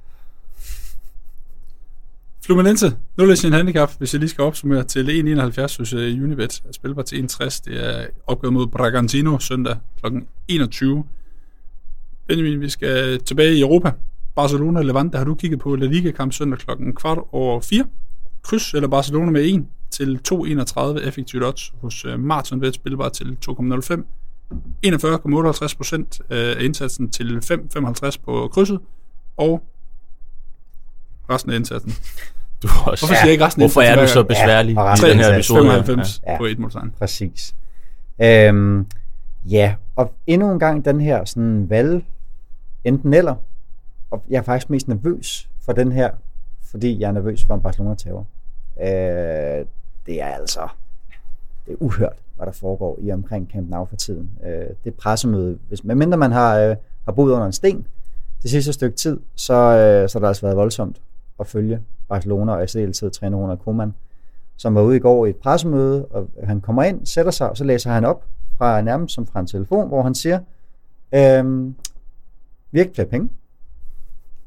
[2.45, 6.23] Fluminense, 0 i sin handicap, hvis jeg lige skal opsummere til 1,71 hos øh, uh,
[6.23, 6.61] Unibet.
[6.67, 7.61] Er spilbar til 1,60.
[7.65, 10.07] Det er opgået mod Bragantino søndag kl.
[10.47, 11.03] 21.
[12.27, 13.91] Benjamin, vi skal tilbage i Europa.
[14.35, 16.71] Barcelona Levante, har du kigget på La Liga-kamp søndag kl.
[16.95, 17.85] kvart over 4.
[18.41, 23.37] Kryds eller Barcelona med 1 til 2,31 effektivt odds hos uh, Martin Bet, spilbar til
[23.49, 24.03] 2,05.
[24.87, 28.79] 41,58 procent øh, af indsatsen til 5,55 på krydset,
[29.37, 29.63] og
[31.29, 31.91] resten af indsatsen.
[32.63, 35.17] Du også, Hvorfor siger jeg ikke resten Hvorfor er du så besværlig ja, i den
[35.17, 35.61] her episode?
[35.61, 36.37] 95 ja.
[36.37, 36.81] på et modsat.
[36.99, 37.55] Præcis.
[38.21, 38.87] Øhm,
[39.49, 42.03] ja, og endnu en gang den her sådan valg,
[42.83, 43.35] enten eller,
[44.11, 46.09] og jeg er faktisk mest nervøs for den her,
[46.71, 48.23] fordi jeg er nervøs for, om Barcelona tager.
[48.81, 49.65] Øh,
[50.05, 50.67] det er altså
[51.65, 54.29] det er uhørt, hvad der foregår i omkring Camp Nou for tiden.
[54.45, 57.87] Øh, det pressemøde, hvis, medmindre man har, øh, har boet under en sten
[58.43, 61.01] det sidste stykke tid, så, øh, så har det altså været voldsomt
[61.39, 63.93] at følge Barcelona og i særdeleshed træner Ronald Koeman,
[64.57, 67.57] som var ude i går i et pressemøde, og han kommer ind, sætter sig, og
[67.57, 68.23] så læser han op
[68.57, 70.39] fra nærmest som fra en telefon, hvor han siger,
[71.15, 71.75] øhm,
[72.71, 73.29] vi ikke flere penge.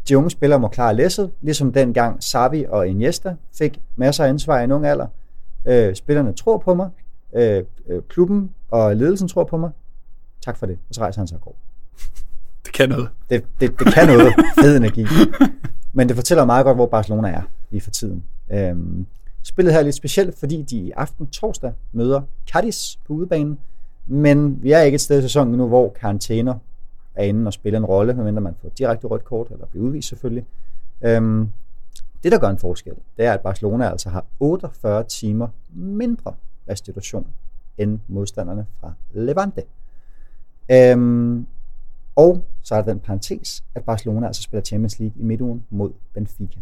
[0.08, 4.60] De unge spillere må klare læsset, ligesom dengang Savi og Iniesta fik masser af ansvar
[4.60, 5.06] i en ung alder.
[5.66, 6.90] Øh, spillerne tror på mig,
[7.34, 9.70] øh, øh, klubben og ledelsen tror på mig.
[10.40, 10.78] Tak for det.
[10.88, 11.56] Og så rejser han sig og går.
[12.64, 13.08] Det kan noget.
[13.30, 14.32] Det, det, det kan noget.
[14.62, 15.06] Fed energi.
[15.92, 18.24] Men det fortæller meget godt, hvor Barcelona er lige for tiden.
[18.50, 19.06] Øhm,
[19.42, 22.22] spillet her er lidt specielt, fordi de i aften torsdag møder
[22.52, 23.58] Cadiz på udebanen.
[24.06, 26.54] Men vi er ikke et sted i sæsonen nu, hvor karantæner
[27.14, 30.08] er inde og spiller en rolle, medmindre man får direkte rødt kort, eller bliver udvist
[30.08, 30.46] selvfølgelig.
[31.02, 31.50] Øhm,
[32.22, 36.34] det, der gør en forskel, det er, at Barcelona altså har 48 timer mindre
[36.68, 37.26] restitution
[37.78, 39.62] end modstanderne fra Levante.
[40.70, 41.46] Øhm,
[42.18, 45.92] og så er der den parentes, at Barcelona altså spiller Champions League i midtugen mod
[46.14, 46.60] Benfica.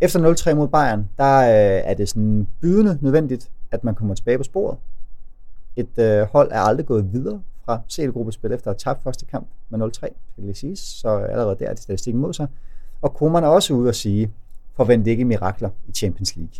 [0.00, 4.38] Efter 0-3 mod Bayern, der øh, er det sådan bydende nødvendigt, at man kommer tilbage
[4.38, 4.78] på sporet.
[5.76, 9.46] Et øh, hold er aldrig gået videre fra CL-gruppespil efter at have tabt første kamp
[9.68, 12.46] med 0-3, skal lige siges, så allerede der er det statistikken mod sig.
[13.02, 14.32] Og Koeman er også ude at sige,
[14.76, 16.54] forvent ikke mirakler i Champions League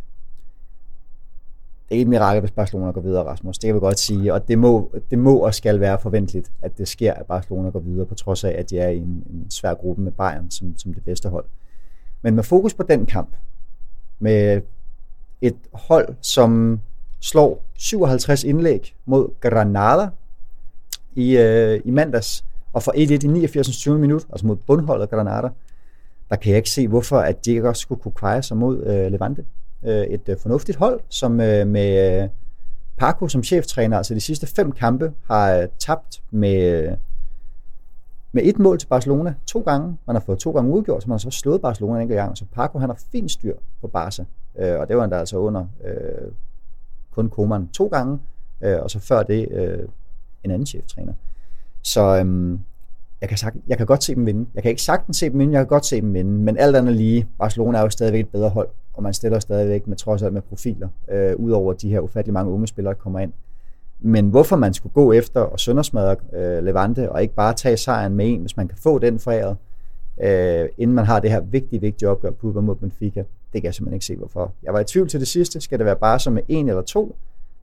[1.89, 3.59] det er et mirakel, hvis Barcelona går videre, Rasmus.
[3.59, 4.35] Det kan vi godt sige.
[4.35, 7.81] Og det må, det må og skal være forventeligt, at det sker, at Barcelona går
[7.81, 10.79] videre, på trods af, at de er i en, en svær gruppe med Bayern som,
[10.79, 11.45] som det bedste hold.
[12.23, 13.37] Men med fokus på den kamp,
[14.19, 14.61] med
[15.41, 16.81] et hold, som
[17.21, 20.09] slår 57 indlæg mod Granada
[21.15, 23.77] i, øh, i mandags, og får 1-1 i 89.
[23.77, 23.99] 20.
[23.99, 25.49] minut, altså mod bundholdet Granada,
[26.31, 28.85] der kan jeg ikke se, hvorfor at de ikke også skulle kunne kveje sig mod
[28.87, 29.45] øh, Levante.
[29.85, 32.29] Øh, et øh, fornuftigt hold, som øh, med øh,
[32.97, 36.93] Paco som cheftræner, altså de sidste fem kampe, har øh, tabt med, øh,
[38.33, 39.99] med et mål til Barcelona to gange.
[40.07, 42.39] Man har fået to gange udgjort, så man har så slået Barcelona en enkelt gang.
[42.39, 44.25] Så Paco han har fint styr på Barca,
[44.59, 46.33] øh, og det var han der altså under øh,
[47.11, 48.19] kun Koeman to gange,
[48.61, 49.89] øh, og så før det øh,
[50.45, 51.13] en anden cheftræner.
[51.83, 52.61] Så øhm,
[53.21, 54.47] jeg, kan sagt, jeg kan godt se dem vinde.
[54.55, 56.31] Jeg kan ikke sagtens se dem vinde, jeg kan godt se dem vinde.
[56.31, 59.87] Men alt andet lige, Barcelona er jo stadigvæk et bedre hold, og man stiller stadigvæk
[59.87, 63.19] med trods alt med profiler, øh, udover de her ufattelig mange unge spillere, der kommer
[63.19, 63.33] ind.
[64.01, 68.15] Men hvorfor man skulle gå efter og søndersmadre øh, Levante, og ikke bare tage sejren
[68.15, 69.57] med en, hvis man kan få den foræret,
[70.21, 73.75] øh, inden man har det her vigtige, vigtige opgør på mod Benfica, det kan jeg
[73.75, 74.53] simpelthen ikke se, hvorfor.
[74.63, 75.61] Jeg var i tvivl til det sidste.
[75.61, 77.17] Skal det være bare som med en eller to?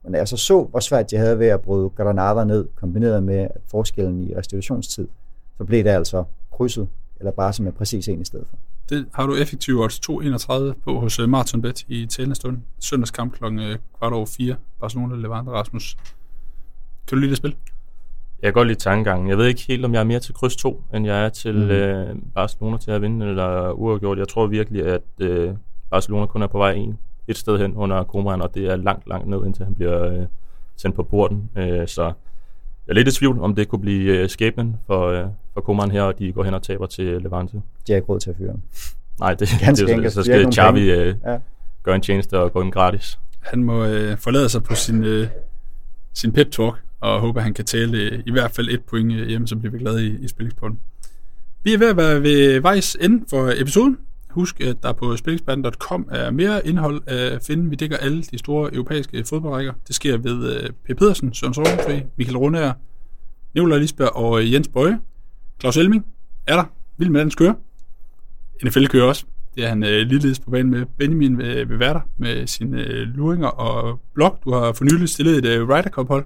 [0.03, 3.47] Men jeg så så, hvor svært de havde ved at bryde Granada ned, kombineret med
[3.67, 5.07] forskellen i restitutionstid,
[5.57, 6.87] så blev det altså krydset,
[7.19, 8.57] eller bare som med præcis en i stedet for.
[8.91, 12.57] Det har du effektivt odds 2.31 på hos uh, Martin Bet i talende stund.
[12.79, 13.45] Søndagskamp kl.
[13.97, 14.55] kvart over 4.
[14.79, 15.97] Barcelona Levante Rasmus.
[17.07, 17.55] Kan du lide det spil?
[18.41, 19.29] Jeg kan godt lide tankegangen.
[19.29, 21.55] Jeg ved ikke helt, om jeg er mere til kryds 2, end jeg er til
[21.55, 21.69] mm.
[21.69, 24.17] øh, Barcelona til at vinde eller uafgjort.
[24.17, 25.53] Jeg tror virkelig, at øh,
[25.89, 29.07] Barcelona kun er på vej en, et sted hen under Koeman, og det er langt,
[29.07, 30.25] langt ned, indtil han bliver øh,
[30.77, 31.49] sendt på porten.
[31.55, 32.13] Øh, så jeg
[32.87, 36.01] er lidt i tvivl, om det kunne blive øh, skæbnen for, øh, for Koeman her,
[36.01, 37.53] og de går hen og taber til Levante.
[37.87, 38.53] De har ikke råd til at fyre
[39.19, 41.37] Nej, det, Ganske det, enkelt, så skal Xavi øh, ja.
[41.83, 43.19] gøre en tjeneste og gå ind gratis.
[43.39, 45.27] Han må øh, forlade sig på sin, øh,
[46.13, 49.27] sin pep-talk, og håber, at han kan tale øh, i hvert fald et point øh,
[49.27, 50.79] hjemme, så bliver vi glade i, i spillingspotten.
[51.63, 53.97] Vi er ved at være ved vejs ende for episoden.
[54.29, 57.69] Husk, at der på spilleksperten.com er mere indhold at finde.
[57.69, 59.73] Vi dækker alle de store europæiske fodboldrækker.
[59.87, 60.97] Det sker ved øh, P.
[60.97, 62.73] Pedersen, Søren Sorgenfri, Michael Rundager,
[63.55, 64.99] Nicolai Lisberg og Jens Bøje.
[65.61, 66.05] Claus Elming
[66.47, 66.63] er der.
[66.97, 67.55] Vild med den skøre.
[68.65, 69.25] NFL kører også.
[69.55, 70.85] Det er han øh, ligeledes på banen med.
[70.85, 74.37] Benjamin vil, vil være der med sine øh, luringer og blog.
[74.43, 76.25] Du har for nylig stillet et øh, Ryder Cup-hold.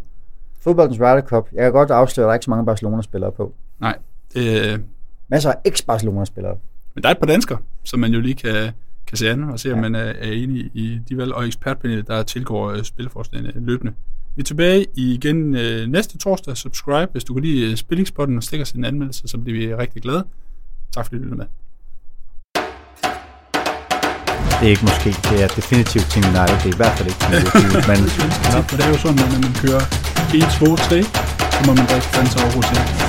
[0.61, 1.47] Fodboldens Ryder Cup.
[1.53, 3.53] Jeg kan godt afsløre, at der er ikke så mange Barcelona-spillere på.
[3.79, 3.97] Nej.
[4.35, 4.79] Øh...
[5.27, 6.57] Masser af ex-Barcelona-spillere.
[6.93, 8.71] Men der er et par danskere, som man jo lige kan,
[9.07, 9.75] kan se an og se, ja.
[9.75, 13.93] om man er, er enig i de valg, og ekspertpanelet, der tilgår uh, spilforslagene løbende.
[14.35, 16.57] Vi er tilbage igen uh, næste torsdag.
[16.57, 19.75] Subscribe, hvis du kan lide uh, Spillingspotten og stikker os en anmeldelse, så bliver vi
[19.75, 20.25] rigtig glade.
[20.93, 21.45] Tak fordi du lyttede med.
[24.59, 27.19] Det er ikke måske, det er definitivt Team United, det er i hvert fald ikke
[27.19, 27.99] Team United, men...
[28.69, 29.83] for det er jo sådan, at når man kører
[30.33, 31.03] 1, 2, 3,
[31.55, 33.04] så må man drikke fandme over til.